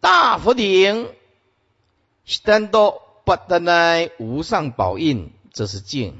[0.00, 1.08] 大佛顶，
[2.24, 6.14] 三多不得来无上宝印，这是静；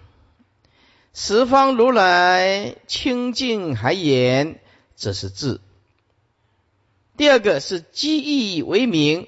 [1.14, 4.60] 十方如来清净海眼，
[4.94, 5.60] 这是智。
[7.16, 8.18] 第二个是机
[8.56, 9.26] 义为名，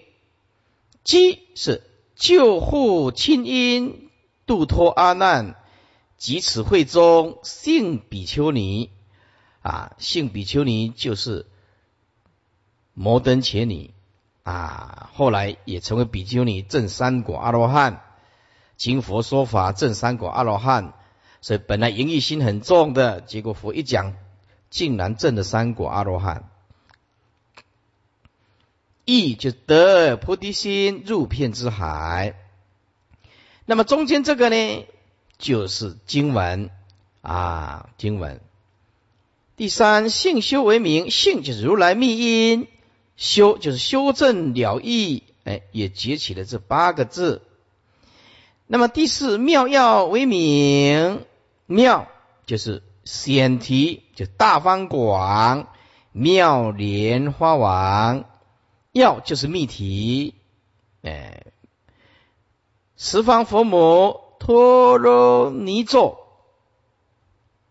[1.02, 1.82] 机是
[2.14, 4.10] 救护亲因，
[4.46, 5.56] 度脱阿难，
[6.24, 8.88] 即此会中性比丘尼
[9.60, 11.44] 啊，性比丘尼就是
[12.94, 13.92] 摩登伽女
[14.42, 18.02] 啊，后来也成为比丘尼正三果阿罗汉，
[18.78, 20.94] 经佛说法正三果阿罗汉，
[21.42, 24.14] 所以本来淫欲心很重的，结果佛一讲，
[24.70, 26.48] 竟然正了三果阿罗汉。
[29.04, 32.34] 意就得菩提心入片之海，
[33.66, 34.86] 那么中间这个呢，
[35.38, 36.70] 就是经文
[37.22, 38.40] 啊，经文。
[39.56, 42.66] 第三，性修为名，性就是如来密因，
[43.16, 47.42] 修就是修正了义，哎，也结起了这八个字。
[48.66, 51.24] 那么第四，妙药为名，
[51.66, 52.08] 妙
[52.46, 55.68] 就是显题，就大方广，
[56.12, 58.24] 妙莲花王。
[58.90, 60.34] 要就是密题，
[61.02, 61.46] 哎，
[62.96, 66.18] 十方佛母陀罗尼咒，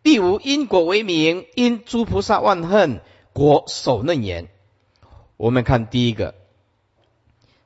[0.02, 4.50] 第五因果为名，因诸菩萨万恨果守嫩言。
[5.38, 6.34] 我们看第一个，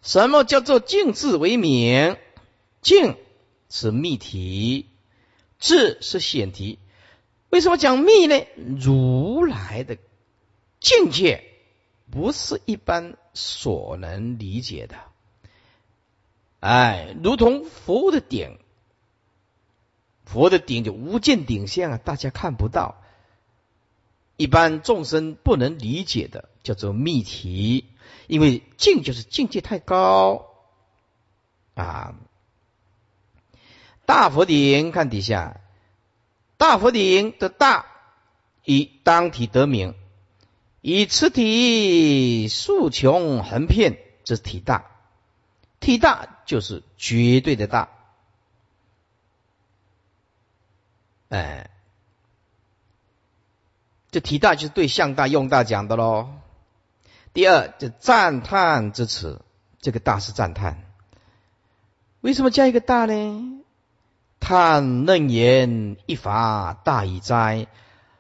[0.02, 2.18] 什么叫做净字为名？
[2.82, 3.16] 净
[3.70, 4.88] 是密题，
[5.58, 6.78] 字是显题。
[7.50, 8.46] 为什么讲密呢？
[8.78, 9.98] 如来的
[10.82, 11.46] 境界。
[12.10, 14.96] 不是一般所能理解的，
[16.62, 18.58] 哎，如同佛的顶，
[20.28, 23.02] 佛的顶就无见顶相啊，大家看不到，
[24.36, 27.86] 一般众生不能理解的，叫做密题，
[28.28, 30.46] 因为境就是境界太高
[31.74, 32.14] 啊。
[34.06, 35.60] 大佛顶看底下，
[36.58, 37.86] 大佛顶的大
[38.64, 39.96] 以当体得名。
[40.82, 44.92] 以此体数穷横遍，这是体大。
[45.80, 47.90] 体大就是绝对的大。
[51.30, 51.70] 哎，
[54.12, 56.30] 这提大就是对象大用大讲的喽。
[57.34, 59.42] 第二，这赞叹之词，
[59.80, 60.84] 这个大是赞叹。
[62.22, 63.64] 为什么加一个大呢？
[64.40, 67.68] 叹楞严一法大已哉！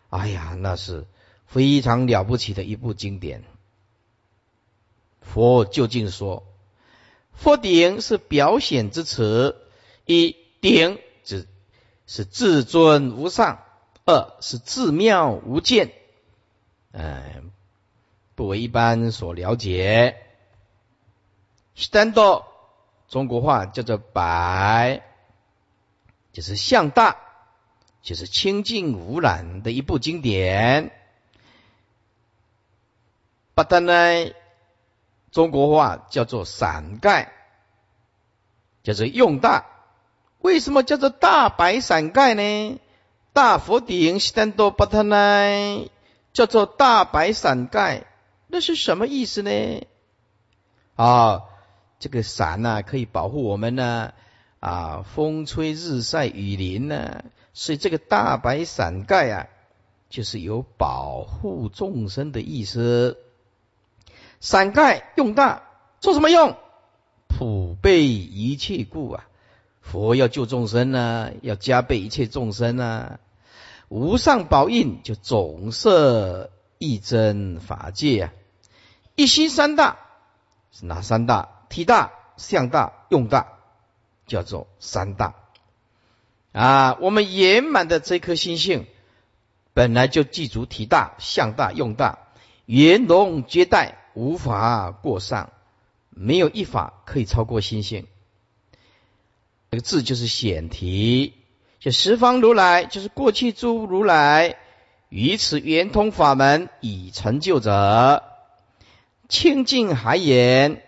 [0.09, 1.05] 哎呀，那是。
[1.49, 3.45] 非常了不起的一部经典。
[5.21, 6.43] 佛究竟说，
[7.31, 9.55] 佛顶是表显之词，
[10.03, 10.99] 一顶
[12.07, 13.59] 是至尊无上，
[14.05, 15.91] 二是至妙无间，
[16.91, 17.51] 嗯，
[18.33, 20.17] 不为一般所了解。
[21.75, 22.47] 三多
[23.09, 25.03] 中国话叫做白，
[26.31, 27.17] 就是向大，
[28.01, 30.91] 就是清净无染的一部经典。
[33.53, 34.31] 把它呢，
[35.31, 37.33] 中国话叫做伞盖，
[38.81, 39.65] 叫做用大。
[40.39, 42.79] 为什么叫做大白伞盖呢？
[43.33, 45.89] 大佛顶西丹多巴它呢，
[46.33, 48.05] 叫做大白伞盖，
[48.47, 49.85] 那是什么意思呢？
[50.95, 51.43] 啊，
[51.99, 54.13] 这个伞呢，可以保护我们呢，
[54.59, 59.47] 啊，风吹日晒雨淋呢，所以这个大白伞盖啊，
[60.09, 63.17] 就是有保护众生的意思。
[64.39, 65.63] 伞盖用大
[65.99, 66.55] 做什么用？
[67.27, 69.27] 普备一切故啊！
[69.89, 73.19] 佛要救众生呢，要加倍一切众生呢。
[73.87, 78.33] 无上宝印就总摄一真法界啊！
[79.15, 79.97] 一心三大
[80.71, 81.49] 是哪三大？
[81.69, 83.47] 体大、相大、用大，
[84.25, 85.35] 叫做三大
[86.51, 86.97] 啊！
[86.99, 88.85] 我们圆满的这颗心性，
[89.73, 92.19] 本来就记住体大、相大、用大，
[92.65, 93.97] 圆融接待。
[94.13, 95.51] 无法过上，
[96.09, 98.07] 没有一法可以超过心性。
[99.71, 101.33] 这个字就是显题，
[101.79, 104.57] 就十方如来，就是过去诸如来，
[105.09, 108.23] 于此圆通法门已成就者，
[109.27, 110.83] 清净海眼，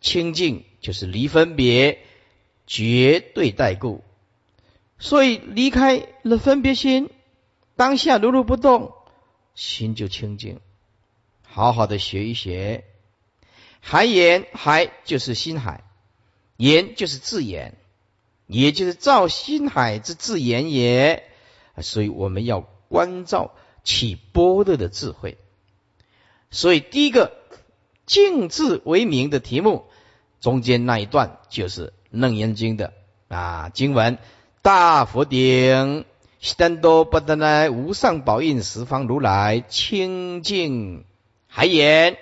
[0.00, 2.00] 清净就是离分别，
[2.66, 4.02] 绝对代故。
[4.98, 7.10] 所以离开了分别心，
[7.76, 8.92] 当下如如不动，
[9.54, 10.60] 心就清净。
[11.42, 12.84] 好好的学一学，
[13.80, 15.84] 海言海就是心海，
[16.56, 17.76] 言就是自言，
[18.46, 21.24] 也就是照心海之自言也。
[21.82, 23.52] 所以我们要关照
[23.84, 25.38] 起波的的智慧。
[26.50, 27.32] 所以第一个
[28.06, 29.84] 静字为名的题目，
[30.40, 32.92] 中间那一段就是《楞严经》的
[33.28, 34.18] 啊经文：
[34.62, 36.04] 大佛顶，
[36.38, 41.04] 悉丹多波达奈无上宝印十方如来清净。
[41.48, 42.16] 海眼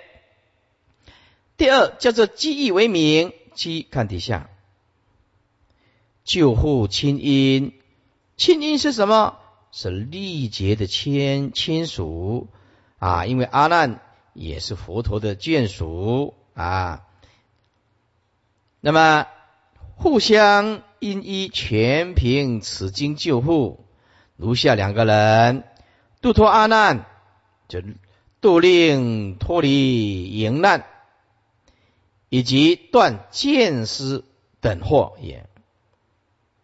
[1.57, 4.49] 第二叫做记忆为名，记看底下，
[6.25, 7.71] 救护亲因，
[8.35, 9.37] 亲因是什么？
[9.71, 12.47] 是历劫的亲亲属
[12.97, 14.01] 啊，因为阿难
[14.33, 17.03] 也是佛陀的眷属啊。
[18.79, 19.27] 那么
[19.95, 23.85] 互相因依，全凭此经救护。
[24.37, 25.63] 如下两个人
[26.21, 27.05] 度脱阿难，
[27.67, 27.81] 就
[28.41, 30.85] 度令脱离迎难，
[32.29, 34.23] 以及断见思
[34.61, 35.49] 等祸也，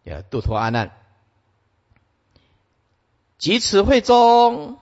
[0.03, 0.91] 要度脱阿难。
[3.37, 4.77] 即此会中，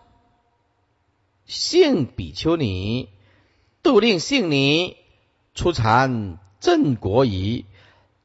[1.46, 3.10] 性比丘尼
[3.82, 4.98] 度令性尼
[5.56, 7.66] 出禅正果仪，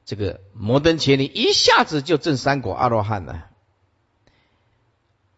[0.04, 3.48] 这个摩登伽尼一下子就证三果阿罗汉了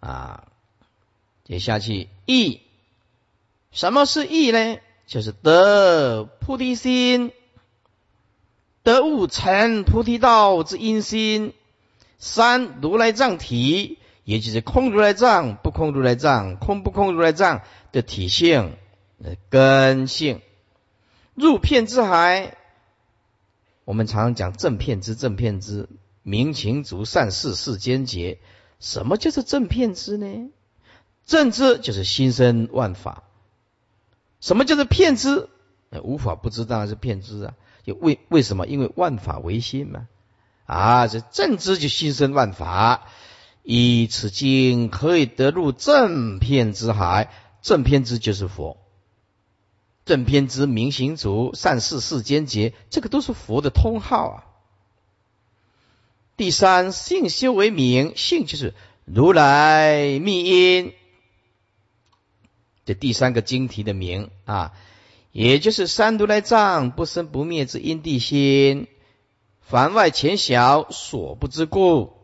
[0.00, 0.48] 啊！
[1.44, 2.62] 接下去意，
[3.70, 4.78] 什么是意呢？
[5.06, 7.32] 就是得菩提心，
[8.86, 11.54] 得悟成菩提道之因心。
[12.18, 13.98] 三如来藏体。
[14.22, 17.62] 也就是空如来藏，不空如来藏，空不空如来藏
[17.92, 18.76] 的体性、
[19.50, 20.40] 根性，
[21.36, 22.56] 入片之海。
[23.84, 25.88] 我们常常讲正片之正片之
[26.24, 28.40] 明情足善事世间劫。
[28.80, 30.50] 什么就是正片之呢？
[31.24, 33.22] 正之就是心生万法。
[34.40, 35.48] 什么叫做片之？
[36.02, 37.54] 无法不知当然是片之啊。
[37.92, 38.66] 为为什么？
[38.66, 40.08] 因为万法唯心嘛。
[40.66, 43.06] 啊，这正知就心生万法。
[43.68, 47.32] 以此经可以得入正片之海，
[47.62, 48.76] 正片之就是佛，
[50.04, 54.44] 正片之明行足善事世间劫，这个都是佛的通号啊。
[56.36, 58.72] 第三，性修为名，性就是
[59.04, 60.92] 如来密因，
[62.84, 64.74] 这第三个经题的名啊，
[65.38, 68.86] 也就是三如来藏不生不灭之因地心，
[69.60, 72.14] 凡外浅小所不知故。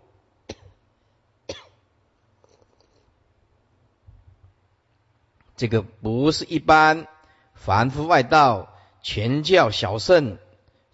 [5.58, 7.06] 这个不是一般
[7.54, 10.38] 凡夫外道、全教小圣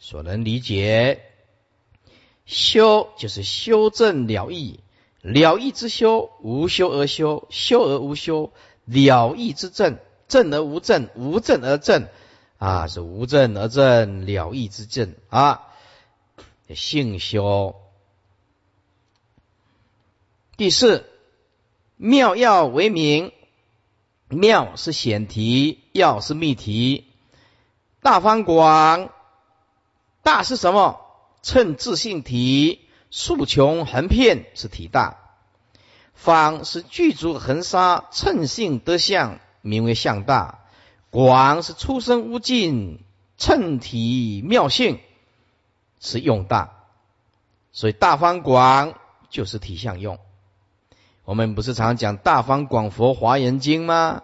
[0.01, 1.23] 所能理解。
[2.47, 4.81] 修就是修正了义，
[5.21, 8.51] 了义之修，无修而修，修而无修，
[8.87, 9.99] 了义之正，
[10.29, 12.09] 正而无正，无正而正，
[12.59, 15.63] 啊，是无正而正，了义之正啊。
[16.75, 17.75] 性修。
[20.57, 21.07] 第四，
[21.97, 23.33] 妙药为名。
[24.29, 27.07] 妙是显题，要是密题。
[28.03, 29.09] 大方广，
[30.23, 31.01] 大是什么？
[31.41, 35.17] 称自性体，数穷横遍是体大。
[36.13, 40.61] 方是具足恒沙，称性得相，名为相大。
[41.11, 43.01] 广是出生无尽，
[43.37, 45.01] 称体妙性
[46.01, 46.75] 是用大。
[47.73, 48.95] 所以大方广
[49.31, 50.19] 就是体相用。
[51.25, 54.23] 我们不是常讲《大方广佛华严经》吗？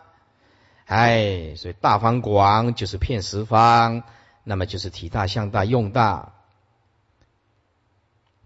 [0.87, 4.03] 哎，所以大方广就是骗十方，
[4.43, 6.33] 那么就是体大、相大、用大。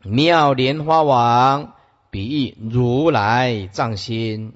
[0.04, 1.74] 妙莲花王
[2.10, 4.54] 比喻如来藏心，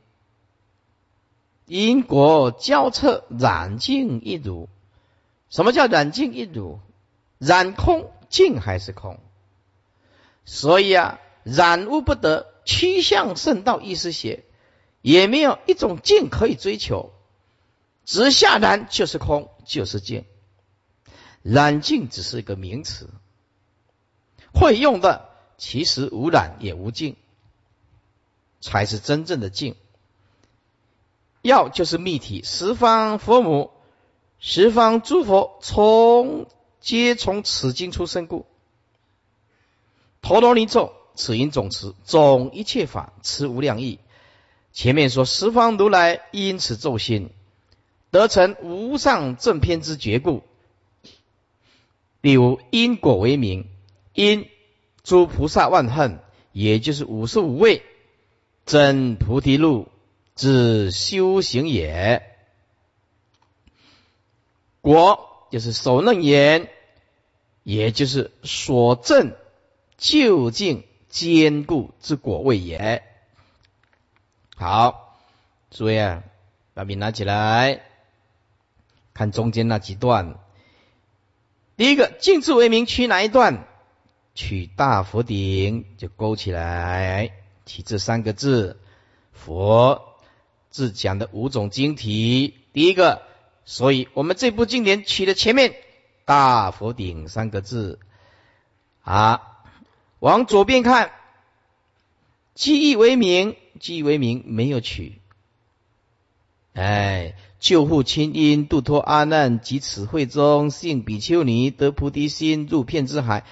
[1.72, 4.68] 因果交彻染净一如。
[5.48, 6.80] 什么叫染净一如？
[7.38, 9.18] 染空净还是空？
[10.44, 12.52] 所以啊，染污不得。
[12.66, 14.44] 趋向圣道意思写，
[15.00, 17.10] 也没有一种净可以追求，
[18.04, 20.26] 直下然就是空，就是净。
[21.42, 23.08] 染净只是一个名词，
[24.52, 27.16] 会用的其实无染也无净，
[28.60, 29.74] 才是真正的净。
[31.42, 33.70] 要就是密体，十方佛母，
[34.38, 36.46] 十方诸佛从
[36.80, 38.46] 皆从此经出生故，
[40.22, 40.94] 陀罗尼咒。
[41.14, 43.98] 此因总持总一切法，持无量义。
[44.72, 47.28] 前面说十方如来因此咒心，
[48.10, 50.42] 得成无上正偏之觉故。
[52.22, 53.68] 例如因果为名，
[54.14, 54.48] 因
[55.04, 56.18] 诸菩萨万恨，
[56.52, 57.82] 也就是五十五位
[58.64, 59.88] 真菩提路
[60.34, 62.22] 之修行也。
[64.80, 66.68] 果就是首楞严，
[67.62, 69.34] 也就是所证
[69.96, 70.84] 究竟。
[71.12, 73.02] 坚固之果位也。
[74.56, 75.18] 好，
[75.70, 76.22] 诸位啊，
[76.72, 77.82] 把笔拿起来，
[79.12, 80.38] 看中间那几段。
[81.76, 83.68] 第一个，静字为名，取哪一段？
[84.34, 87.32] 取大佛顶，就勾起来，
[87.66, 88.80] 取这三个字。
[89.32, 90.11] 佛
[90.72, 93.22] 自讲的五种经体，第一个，
[93.64, 95.76] 所以我们这部经典取的前面
[96.24, 98.00] 大佛顶三个字
[99.02, 99.42] 啊。
[100.18, 101.12] 往左边看，
[102.54, 105.18] 记忆为名，记忆为名没有取。
[106.74, 113.44] 哎，救护亲因，度脱阿难及此会中，信比丘尼得菩提心，入片之海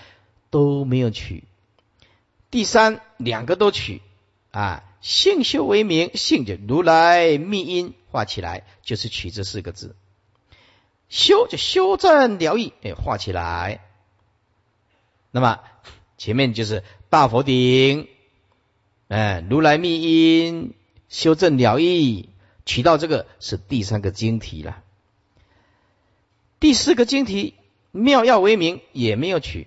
[0.49, 1.45] 都没有取。
[2.51, 4.01] 第三两个都取
[4.53, 9.97] 啊，性修为名，性就如来密因画起来，就是取这四个字。
[11.09, 13.85] 修就修正疗愈，哎，画起来。
[15.31, 15.61] 那么
[16.19, 18.09] 前面就是大佛顶，
[19.09, 20.75] 哎，如来密因
[21.09, 22.29] 修正疗愈。
[22.67, 24.85] 取到这个是第三个经题了，
[26.61, 27.55] 第四个经题
[27.91, 29.67] 妙药为名也没有取，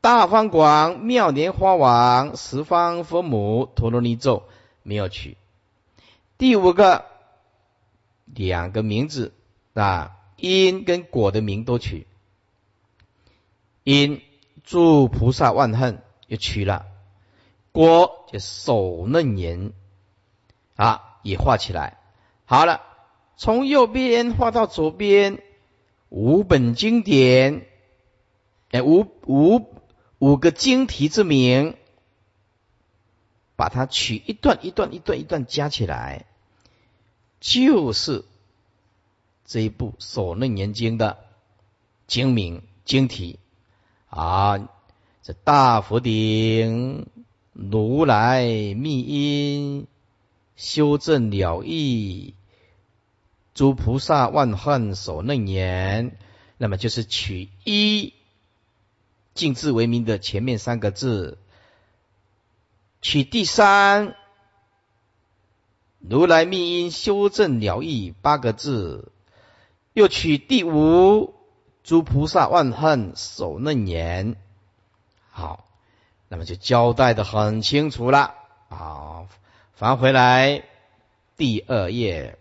[0.00, 4.44] 大方广妙莲花王十方佛母陀罗尼咒
[4.82, 5.36] 没有取，
[6.38, 7.04] 第五个
[8.24, 9.34] 两个名字
[9.74, 12.06] 啊因跟果的名都取，
[13.84, 14.22] 因
[14.64, 16.86] 祝菩萨万恨也取了，
[17.72, 19.72] 果就手嫩言
[20.76, 21.06] 啊。
[21.22, 21.98] 也画起来，
[22.46, 22.80] 好了，
[23.36, 25.42] 从右边画到左边，
[26.08, 27.66] 五本经典，
[28.70, 29.58] 哎，五五
[30.20, 31.74] 五个经题之名，
[33.56, 36.26] 把它取一段一段一段一段加起来，
[37.40, 38.24] 就是
[39.44, 41.18] 这一部《所论言经》的
[42.06, 43.38] 经名经题
[44.08, 44.58] 啊，
[45.22, 47.08] 这大佛顶
[47.52, 49.88] 如来密因。
[50.56, 52.34] 修正了义，
[53.54, 56.18] 诸菩萨万恨所论言，
[56.58, 58.12] 那么就是取一
[59.40, 61.38] 净智为名的前面三个字，
[63.00, 64.14] 取第三
[65.98, 69.10] 如来密因修正了义八个字，
[69.94, 71.32] 又取第五
[71.82, 74.36] 诸菩萨万恨守嫩言。
[75.30, 75.64] 好，
[76.28, 78.34] 那么就交代的很清楚了
[78.68, 79.26] 啊。
[79.72, 80.64] 翻回来，
[81.38, 82.38] 第二页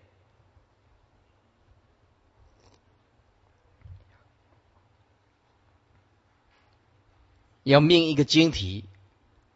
[7.63, 8.85] 要命一个晶体，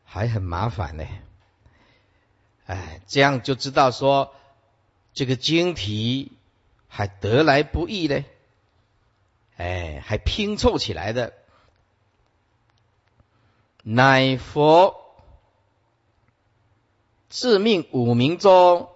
[0.04, 1.06] 还很麻烦呢。
[2.66, 4.34] 哎，这样就知道说
[5.14, 6.32] 这个晶体
[6.88, 8.24] 还得来不易呢。
[9.58, 11.34] 哎，还拼凑起来的，
[13.84, 15.00] 乃佛。
[17.30, 18.90] 自命五名中，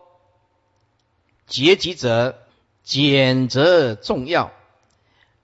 [1.47, 2.45] 结集者
[2.83, 4.51] 简则重要，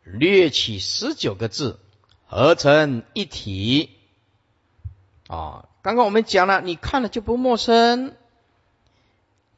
[0.04, 1.80] 略取十九个字，
[2.34, 3.92] 合成一体。
[5.28, 8.16] 啊，刚刚我们讲了，你看了就不陌生。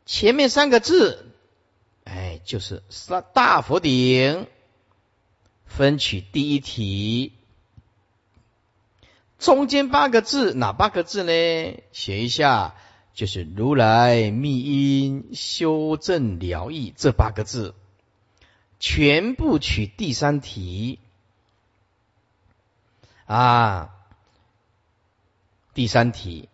[0.05, 1.31] 前面三个字，
[2.03, 4.45] 哎，就是三大佛顶，
[5.65, 7.31] 分取第一题。
[9.39, 11.79] 中间八个字，哪八个字呢？
[11.93, 12.75] 写一下。
[13.13, 17.73] 就是如来密因修正疗愈这八个字，
[18.77, 20.99] 全部取第三题
[23.25, 23.95] 啊，
[25.73, 26.49] 第三题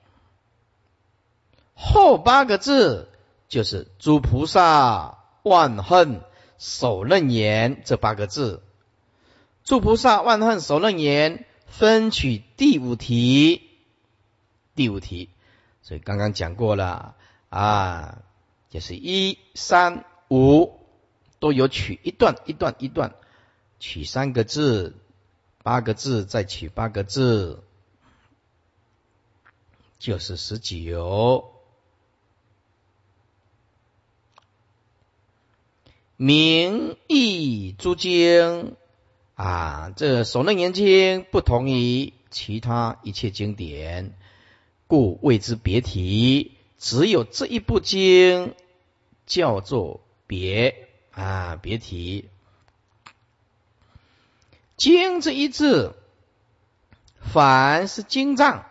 [1.74, 3.09] 后八个字
[3.47, 6.22] 就是诸菩萨万恨
[6.57, 8.61] 守楞严这八个字，
[9.63, 13.69] 诸菩萨万恨守楞严分取第五题，
[14.76, 15.30] 第五题。
[15.82, 17.15] 所以刚刚讲过了
[17.49, 18.19] 啊，
[18.69, 20.80] 就是一三五
[21.39, 23.15] 都有取一段一段一段，
[23.80, 24.95] 取三个字，
[25.64, 27.64] 八个字再取八个字，
[29.99, 31.51] 就是十九。
[36.18, 38.76] 名义诸经
[39.36, 44.16] 啊，这《首楞严经》不同于其他一切经典。
[44.88, 48.53] 故谓之别题，只有这一部经
[49.26, 52.30] 叫做别啊别题。
[54.82, 55.93] 经这一字，
[57.19, 58.65] 凡是经藏，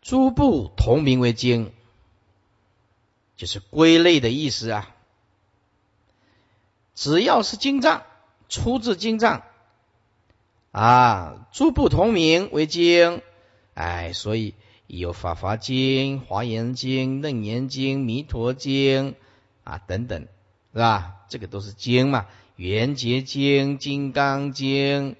[0.00, 1.74] 诸部同名为经，
[3.36, 4.96] 就是归类的意思啊。
[6.94, 8.02] 只要是经藏，
[8.48, 9.42] 出自经藏
[10.70, 13.20] 啊，诸部同名为经，
[13.74, 14.54] 哎，所以。
[14.86, 19.12] 有《法华经》《华严经》《楞严经》《弥陀经》
[19.64, 20.28] 啊等等，
[20.72, 21.14] 是吧？
[21.28, 22.22] 这个都是经嘛，
[22.56, 25.10] 《圆觉经》《金刚经》《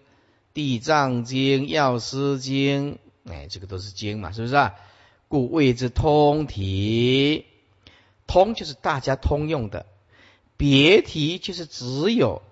[0.55, 2.99] 地藏经》《药师经》，
[3.30, 4.74] 哎，这个都是经嘛，是不是啊？
[5.28, 7.47] 故谓之通体，
[8.26, 9.87] 通就是大家通用的，
[10.59, 12.43] 别题就是只有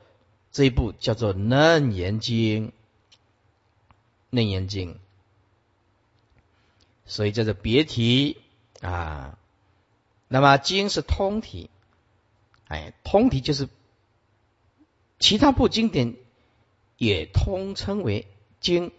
[0.50, 2.68] 这一部叫做《楞严经》，
[4.30, 4.94] 《楞严经》，
[7.04, 8.38] 所以叫做别题
[8.80, 9.36] 啊。
[10.28, 11.68] 那么经是通体，
[12.68, 13.68] 哎，通体就是
[15.20, 16.16] 其他部经典
[16.96, 18.26] 也通称为
[18.58, 18.90] 经，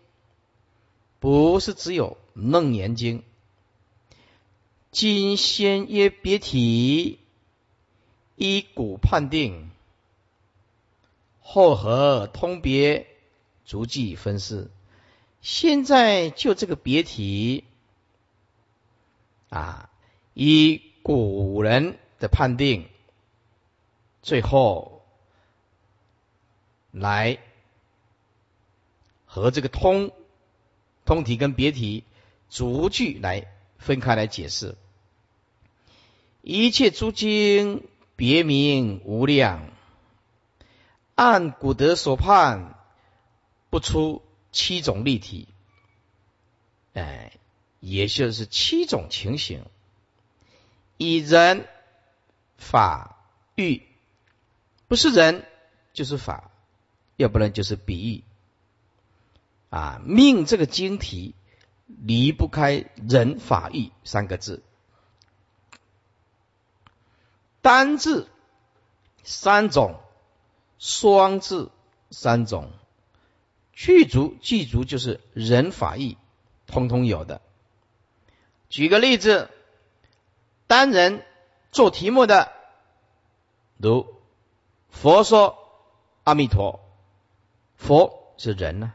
[1.19, 2.17] 不是只有
[2.51, 3.19] 《楞严经》。
[4.91, 7.17] 今先曰别体，
[8.36, 9.72] 依古判定。
[11.39, 13.07] 后合通别，
[13.65, 14.69] 逐迹分释。
[15.41, 17.63] 现在就这个别体
[19.49, 19.89] 啊，
[20.36, 22.88] 以古人的判定，
[24.22, 25.00] 最后
[26.91, 27.39] 来
[29.25, 30.11] 和这个通
[31.05, 32.03] 通体跟别体
[32.49, 34.75] 逐句来分开来解释。
[36.41, 39.69] 一切诸经别名无量。
[41.15, 42.75] 按古德所判，
[43.69, 45.47] 不出七种立体，
[46.93, 47.31] 哎，
[47.79, 49.63] 也就是七种情形，
[50.97, 51.67] 以人
[52.57, 53.17] 法
[53.55, 53.83] 喻，
[54.87, 55.45] 不是人
[55.93, 56.50] 就是法，
[57.22, 58.24] 要不然就是比喻。
[59.69, 61.34] 啊，命这个经题
[61.88, 64.61] 离不开人法义三个字，
[67.61, 68.28] 单字
[69.24, 69.99] 三种。
[70.84, 71.69] 双字
[72.09, 72.72] 三种，
[73.72, 76.17] 具足具足就是人法义，
[76.65, 77.39] 通通有的。
[78.67, 79.51] 举个例子，
[80.65, 81.24] 单人
[81.72, 82.51] 做题目的，
[83.78, 84.07] 如
[84.89, 85.55] 佛说
[86.24, 86.80] 阿弥陀，
[87.82, 88.93] 佛是人呢，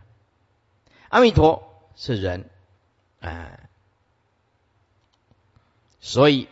[1.09, 2.49] 阿弥陀是人，
[3.21, 3.69] 哎，
[6.01, 6.49] 所以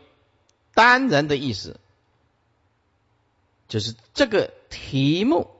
[0.75, 1.81] 单人的意思
[3.69, 4.53] 就是这个。
[4.77, 5.55] 题目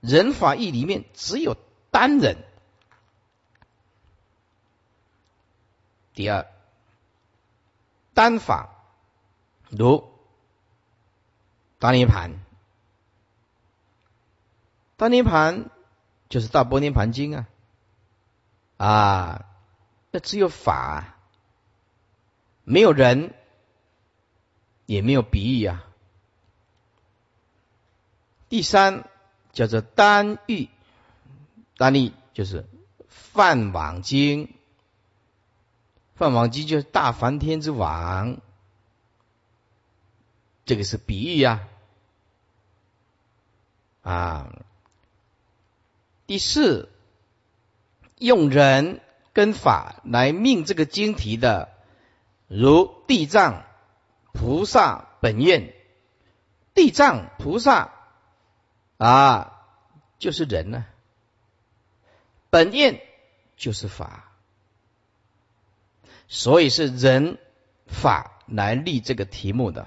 [0.00, 1.54] 人法义里面只有
[1.90, 2.38] 单人。
[6.14, 6.46] 第二，
[8.14, 8.70] 单法
[9.68, 10.10] 如
[11.78, 12.40] 大涅盘，
[14.98, 15.70] 大涅盘
[16.28, 17.46] 就是大波涅盘经啊，
[18.76, 19.46] 啊，
[20.10, 21.16] 那只有法，
[22.64, 23.32] 没有人，
[24.86, 25.84] 也没有比喻啊。
[28.48, 29.08] 第三
[29.52, 30.68] 叫做单欲，
[31.76, 32.62] 单例就是
[33.06, 34.46] 《梵网经》，
[36.16, 38.38] 《梵网经》就是大梵天之王，
[40.64, 41.68] 这个是比喻呀。
[44.02, 44.50] 啊，
[46.28, 46.90] 第四
[48.18, 49.00] 用人
[49.32, 51.70] 跟法来命这个经题的，
[52.48, 53.64] 如地藏
[54.34, 55.72] 菩萨本愿，
[56.74, 57.94] 地藏菩萨。
[58.98, 59.62] 啊，
[60.18, 60.84] 就是人呢，
[62.50, 63.00] 本愿
[63.56, 64.32] 就是法，
[66.26, 67.38] 所以是人
[67.86, 69.86] 法来立这个题目的。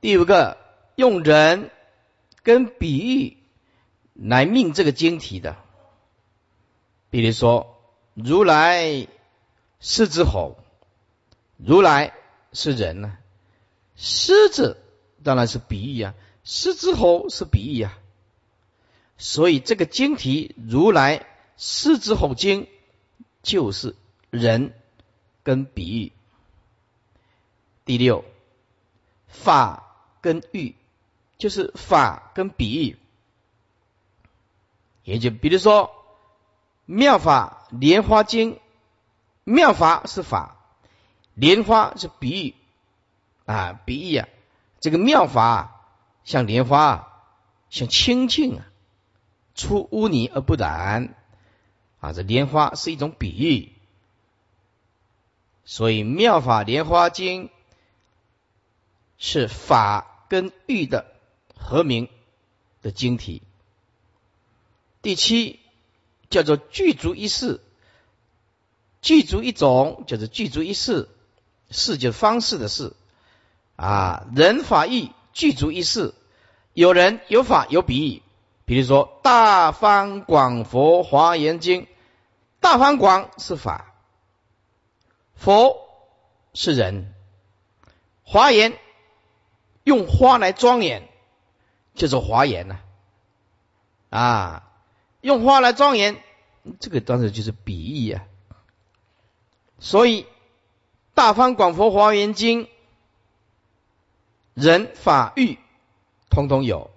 [0.00, 0.58] 第五个，
[0.96, 1.70] 用人
[2.42, 3.38] 跟比喻
[4.14, 5.56] 来命这个经题的，
[7.10, 7.78] 比如说
[8.14, 9.06] 如来
[9.80, 10.56] 狮子吼，
[11.56, 12.14] 如来
[12.52, 13.18] 是人呢，
[13.96, 14.80] 狮子
[15.22, 16.14] 当然是比喻啊。
[16.46, 17.98] 狮子吼是比喻啊，
[19.16, 22.68] 所以这个经题如来狮子吼经
[23.42, 23.96] 就是
[24.30, 24.74] 人
[25.42, 26.12] 跟比喻。
[27.86, 28.24] 第六，
[29.26, 30.74] 法跟喻
[31.38, 32.98] 就是法跟比喻，
[35.04, 35.94] 也就比如说
[36.84, 38.58] 妙法莲花经，
[39.44, 40.56] 妙法是法，
[41.34, 42.54] 莲花是比喻
[43.46, 44.28] 啊，比喻啊，
[44.80, 45.70] 这个妙法。
[46.26, 47.22] 像莲花，
[47.68, 48.64] 像清净啊，
[49.54, 51.14] 出污泥而不染
[52.00, 52.14] 啊！
[52.14, 53.72] 这莲花是一种比喻，
[55.66, 57.48] 所以《妙法莲花经》
[59.18, 61.12] 是法跟喻的
[61.58, 62.08] 合名
[62.80, 63.42] 的经体。
[65.04, 65.60] 第七
[66.30, 67.60] 叫做具足一事，
[69.00, 71.08] 具足一种就是具足一事，
[71.70, 72.92] 事就是方式的事
[73.76, 75.12] 啊，人法义。
[75.32, 76.14] 具足一事，
[76.74, 78.22] 有人有法有比喻，
[78.66, 81.82] 比如说《大方广佛华严经》，
[82.60, 83.92] 大方广是法，
[85.34, 85.76] 佛
[86.52, 87.12] 是人，
[88.22, 88.78] 华严
[89.82, 91.08] 用花来庄严，
[91.96, 92.78] 就是华严呐，
[94.10, 94.70] 啊，
[95.24, 96.22] 用花来庄严，
[96.80, 98.26] 这个当然就是比喻呀。
[99.78, 100.22] 所以
[101.14, 102.64] 《大方广佛华严经》。
[104.52, 105.58] 人法欲
[106.30, 106.92] 通通有，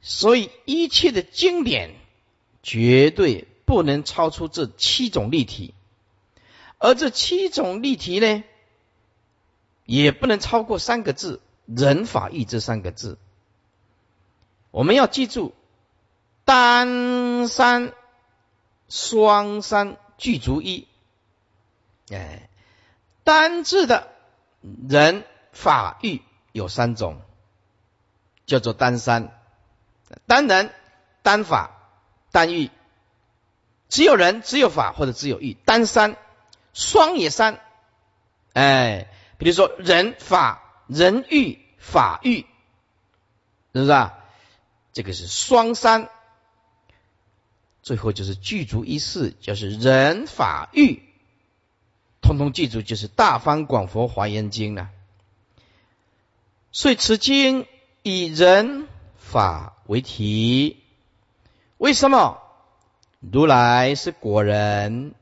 [0.00, 1.96] 所以一切的经典
[2.62, 5.74] 绝对不能超出这七种例题，
[6.78, 8.44] 而这七种例题呢，
[9.86, 13.18] 也不能超过三个字“人法欲”这三个字。
[14.70, 15.52] 我们要记住，
[16.46, 17.92] 单三、
[18.88, 20.86] 双三具足一。
[22.12, 22.48] 哎，
[23.24, 24.12] 单字的
[24.88, 26.22] 人法欲
[26.52, 27.20] 有三种，
[28.46, 29.36] 叫做单三。
[30.28, 30.72] 单人、
[31.22, 31.72] 单法、
[32.30, 32.70] 单欲，
[33.88, 35.54] 只有人，只有法，或者只有欲。
[35.54, 36.16] 单三，
[36.72, 37.60] 双也三。
[38.52, 42.46] 哎，比如说人法、人欲、法欲，
[43.72, 44.14] 是不是啊？
[44.92, 46.08] 这个是双三。
[47.86, 51.04] 最后就是具足一事，就是人法欲，
[52.20, 54.90] 通通记住，就是《大方广佛华严经》了。
[56.72, 57.66] 所以此经
[58.02, 58.88] 以人。
[59.18, 60.84] 法为题，
[61.78, 62.40] 为什么？
[63.18, 65.16] 如来是果人，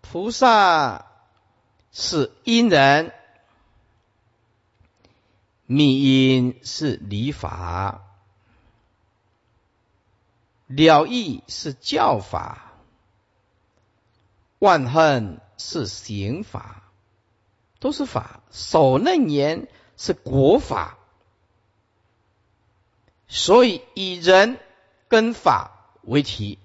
[0.00, 1.04] 菩萨
[1.92, 3.12] 是因人，
[5.66, 8.09] 密因是理法，
[10.70, 12.72] 了义是教法，
[14.60, 16.84] 万恨是刑法，
[17.80, 18.40] 都是法。
[18.52, 19.66] 守楞严
[19.96, 20.96] 是国法。
[23.26, 24.60] 所以以人
[25.08, 26.60] 跟法为题，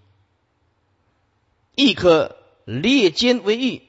[1.73, 3.81] 亦可列间为喻。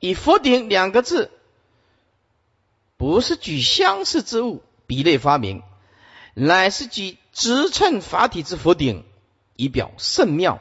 [0.00, 1.30] 以佛顶两个字，
[2.96, 5.62] 不是举相似之物比类发明，
[6.32, 9.04] 乃是举直称法体之佛顶，
[9.54, 10.60] 以表甚妙。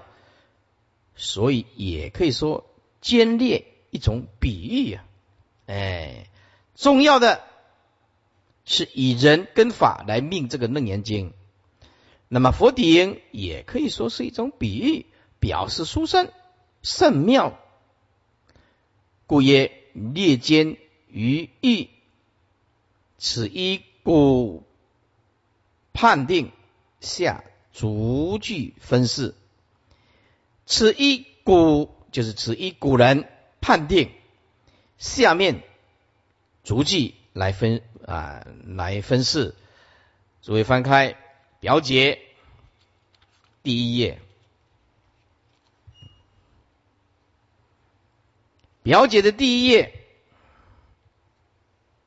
[1.15, 2.69] 所以也可以说
[3.01, 5.03] 兼列一种比喻啊。
[5.65, 6.29] 哎，
[6.75, 7.41] 重要的。
[8.69, 11.31] 是以人跟法来命这个楞严经，
[12.27, 15.05] 那么佛顶也可以说是一种比喻，
[15.39, 16.29] 表示殊胜
[16.83, 17.57] 甚妙，
[19.25, 20.75] 故曰列间
[21.07, 21.89] 于义，
[23.17, 24.63] 此一故
[25.93, 26.51] 判定
[26.99, 27.43] 下
[27.73, 29.35] 逐句分释，
[30.65, 33.29] 此一古就是此一古人
[33.61, 34.11] 判定，
[34.97, 35.63] 下面
[36.63, 37.81] 逐句来分。
[38.07, 39.53] 啊，来分释。
[40.41, 41.17] 诸位翻开
[41.59, 42.21] 表解
[43.63, 44.21] 第一页，
[48.81, 49.93] 表解的第一页，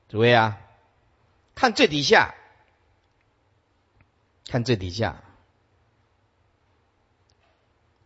[0.08, 0.58] 诸位啊，
[1.54, 2.34] 看最底下，
[4.50, 5.22] 看最底下，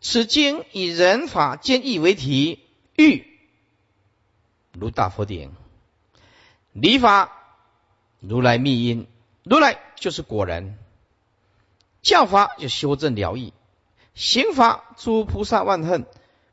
[0.03, 2.61] 此经以人法兼义为题，
[2.97, 3.27] 欲
[4.73, 5.53] 如大佛顶，
[6.73, 7.41] 理法。
[8.27, 9.07] 如来密因，
[9.43, 10.79] 如来就是果人；
[12.01, 13.53] 教法就修正了义，
[14.15, 16.07] 刑法诸菩萨万恨，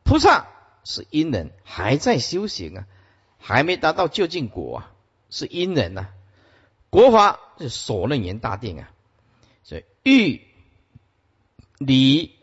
[0.03, 0.47] 菩萨
[0.83, 2.87] 是因人，还在修行啊，
[3.39, 4.91] 还没达到究竟果啊，
[5.29, 6.09] 是因人呐。
[6.89, 8.91] 国法是所楞严大定啊，
[10.03, 10.41] 欲
[11.77, 12.35] 理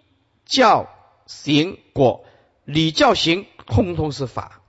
[0.44, 0.88] 教
[1.26, 2.24] 行果，
[2.64, 4.60] 理教行通通是法，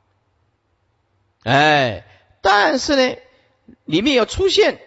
[1.43, 2.05] 哎，
[2.41, 3.17] 但是呢。
[3.85, 4.81] 里面有出现，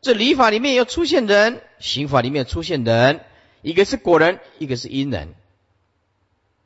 [0.00, 3.24] 这礼法里面有出现人，刑法里面出现人，
[3.62, 5.34] 一个是果人，一个是因人，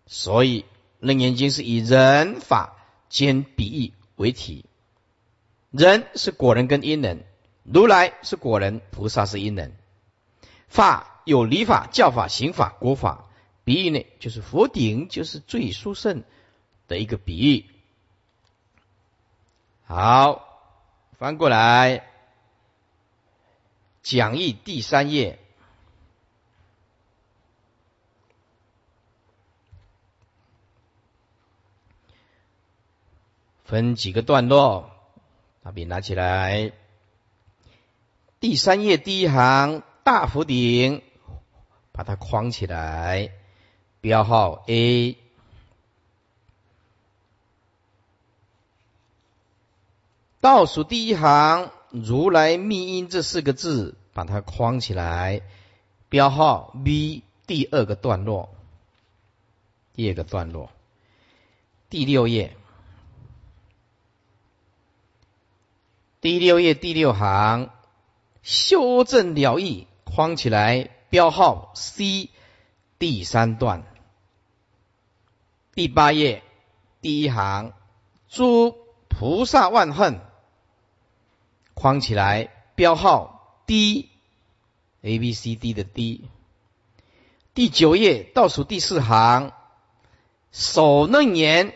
[0.07, 0.65] 所以
[1.01, 2.77] 楞严经是以人法
[3.11, 4.65] 兼比喻为体，
[5.71, 7.27] 人是果人跟因人，
[7.63, 9.77] 如来是果人，菩萨是因人，
[10.73, 13.29] 法有礼法、教法、刑法、国法，
[13.65, 16.25] 比喻呢就是佛顶，就是最殊胜
[16.89, 17.67] 的一个比喻。
[19.85, 20.49] 好。
[21.19, 22.11] 翻过来，
[24.03, 25.39] 讲义第三页，
[33.63, 34.91] 分几个段落，
[35.63, 36.73] 把笔拿起来。
[38.41, 41.03] 第三页第一行大福顶，
[41.93, 43.33] 把它框起来，
[44.01, 45.17] 标号 A。
[50.41, 55.43] 倒数第一行“如来密因”这四个字，把它框起来，
[56.09, 57.23] 标号 B。
[57.45, 58.55] 第二个段落，
[59.95, 60.71] 第二个段落，
[61.91, 62.57] 第六页，
[66.21, 67.69] 第六页第六行
[68.43, 72.29] “修正了义”，框起来，标号 C。
[72.99, 73.85] 第三段，
[75.75, 76.45] 第八页
[77.01, 77.73] 第一行
[78.29, 78.77] “诸
[79.09, 80.21] 菩萨万恨”。
[81.75, 86.29] 框起来，标号 D，A B C D 的 D。
[87.55, 89.53] 第九页倒数第四行，
[90.53, 91.75] 手嫩言，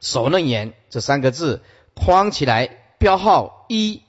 [0.00, 2.68] 手嫩言这三个字框起来，
[2.98, 4.02] 标号一。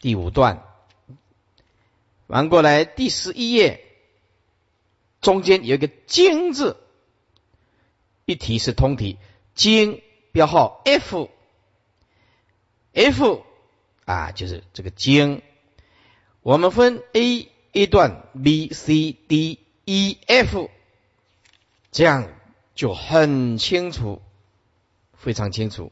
[0.00, 0.62] 第五段，
[2.26, 3.84] 完过来第十一页，
[5.20, 6.76] 中间有一个经字，
[8.24, 9.18] 一题是通题，
[9.54, 10.02] 经
[10.32, 10.82] 标号
[12.94, 13.44] F，F
[14.04, 15.42] 啊就是这个经，
[16.42, 17.48] 我们分 A。
[17.76, 20.70] 一段 B C D E F，
[21.90, 22.28] 这样
[22.76, 24.22] 就很清楚，
[25.12, 25.90] 非常清楚。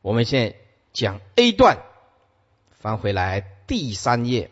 [0.00, 0.56] 我们现在
[0.94, 1.82] 讲 A 段，
[2.70, 4.50] 翻回来第三页，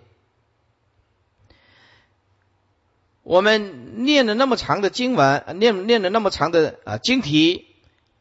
[3.28, 7.66] 我们念了那么长的经文，念念了那么长的啊经题，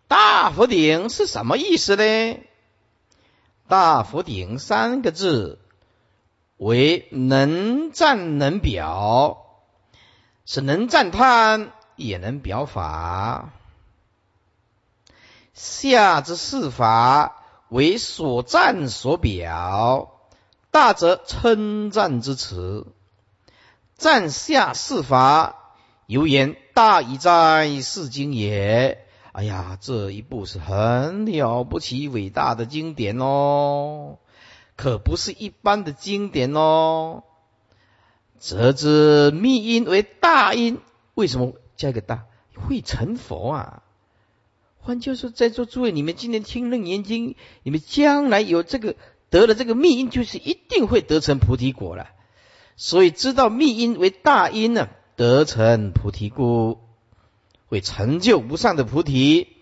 [0.10, 2.38] 大佛顶是什么意思呢？
[3.70, 5.60] 大佛顶三个字。
[6.58, 9.46] 为能赞能表，
[10.46, 13.54] 是能赞叹也能表法。
[15.54, 20.20] 下之四法为所赞所表，
[20.72, 22.88] 大则称赞之词。
[23.98, 25.74] 赞下四法，
[26.06, 29.04] 犹言大矣在是经也。
[29.32, 34.20] 哎呀，这一部是很了不起、伟大的经典哦。
[34.76, 37.24] 可不是一般的经典哦。
[38.38, 40.80] 则之密因为大因，
[41.16, 42.26] 为什么加个大？
[42.54, 43.84] 会成佛啊！
[44.80, 48.96] 换句话说，在座诸位，你们今天听楞严经，你们将来有这个
[49.32, 52.10] 得了这个密因，就是一定会得成菩提果了。
[52.78, 56.80] 所以知道密因为大因呢，得成菩提故，
[57.68, 59.58] 会成就无上的菩提。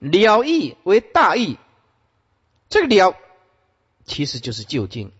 [0.00, 1.58] 了义为大义。
[2.68, 3.14] 这个了，
[4.04, 5.12] 其实就是就近，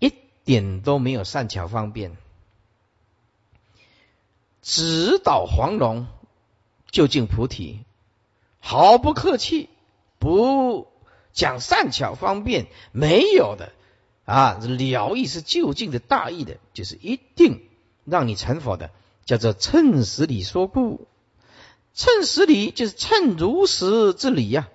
[0.00, 0.12] 一
[0.44, 2.16] 点都没有善巧方便，
[4.60, 6.08] 指导黄龙
[6.90, 7.84] 就近菩提，
[8.58, 9.68] 毫不客气，
[10.18, 10.90] 不
[11.32, 13.72] 讲善巧方便，没有的
[14.24, 14.58] 啊！
[14.60, 17.68] 了义是就近的大义的，就是一定
[18.04, 18.90] 让你成佛的，
[19.24, 21.06] 叫做称实理说故，
[21.94, 24.68] 称实理就是称如实之理呀。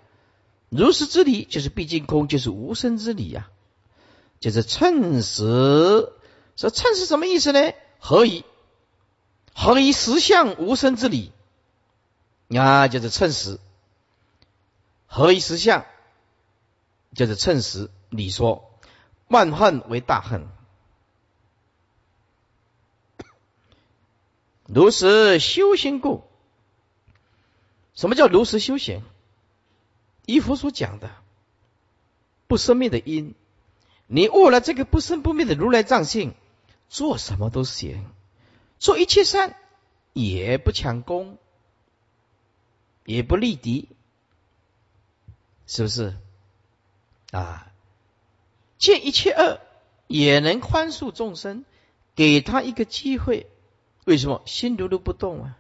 [0.69, 3.49] 如实之理就是毕竟空，就是无生之理呀，
[4.39, 6.13] 就是称实。
[6.55, 7.73] 说称是什么意思呢？
[7.99, 8.45] 何以
[9.55, 11.31] 何以实相无生之理？
[12.49, 13.59] 啊，就是称实。
[15.07, 15.85] 何以实相？
[17.15, 18.68] 就是称实理说。
[19.29, 20.47] 万恨为大恨，
[24.67, 26.23] 如实修行故。
[27.95, 29.03] 什么叫如实修行？
[30.25, 31.09] 依佛所讲的
[32.47, 33.33] 不生灭的因，
[34.07, 36.33] 你悟了这个不生不灭的如来藏性，
[36.87, 38.05] 做什么都行，
[38.77, 39.55] 做一切善
[40.13, 41.37] 也不抢功，
[43.05, 43.89] 也不立敌，
[45.67, 46.15] 是不是？
[47.31, 47.68] 啊，
[48.79, 49.59] 见一切恶
[50.07, 51.63] 也能宽恕众生，
[52.15, 53.45] 给他一个机会。
[54.05, 55.57] 为什么心如如不动啊？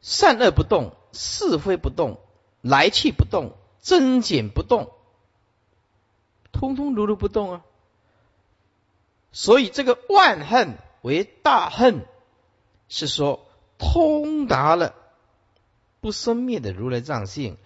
[0.00, 2.18] 善恶不动，是非不动。
[2.62, 4.92] 来去不动，增减不动，
[6.52, 7.64] 通通如如不动啊！
[9.32, 12.04] 所以这个万恨为大恨，
[12.90, 13.48] 是说
[13.78, 14.94] 通达了
[16.00, 17.56] 不生灭的如来藏性，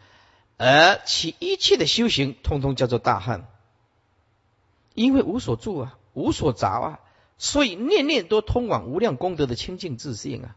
[0.59, 3.45] 而其一切的修行，通通叫做大恨。
[4.95, 7.01] 因为无所住啊，无所着啊，
[7.37, 10.57] 所以念念都通往无量功德的清净自信啊。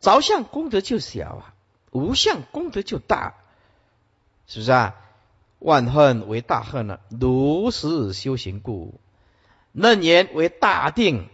[0.00, 1.54] 着相功德就小啊，
[1.92, 3.34] 无相功德就大。
[4.46, 4.96] 是不是啊？
[5.60, 8.98] 万恨为大恨了，如实修行故；
[9.70, 11.28] 楞严为大定，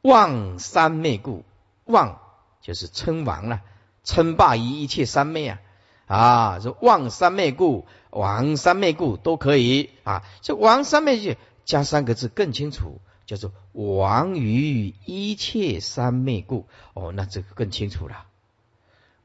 [0.00, 1.44] 望三昧故。
[1.84, 2.20] 望
[2.62, 3.60] 就是称王了，
[4.02, 5.60] 称霸于一切三昧啊！
[6.12, 10.22] 啊，这望三昧故，王三昧故都可以啊。
[10.42, 16.66] 这王三昧就加三个字更清楚，叫做王于一切三昧故。
[16.92, 18.26] 哦，那这个更清楚了，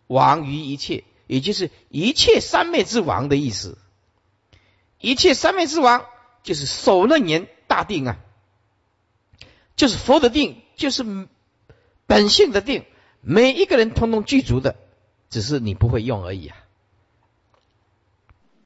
[0.07, 1.03] 王于一切。
[1.27, 3.77] 也就是一切三昧之王的意思，
[5.01, 6.05] 一切三昧之王
[6.41, 8.17] 就是首楞严大定啊，
[9.75, 11.27] 就是佛的定，就是
[12.05, 12.85] 本性的定，
[13.19, 14.77] 每一个人通通具足的，
[15.29, 16.55] 只是你不会用而已啊。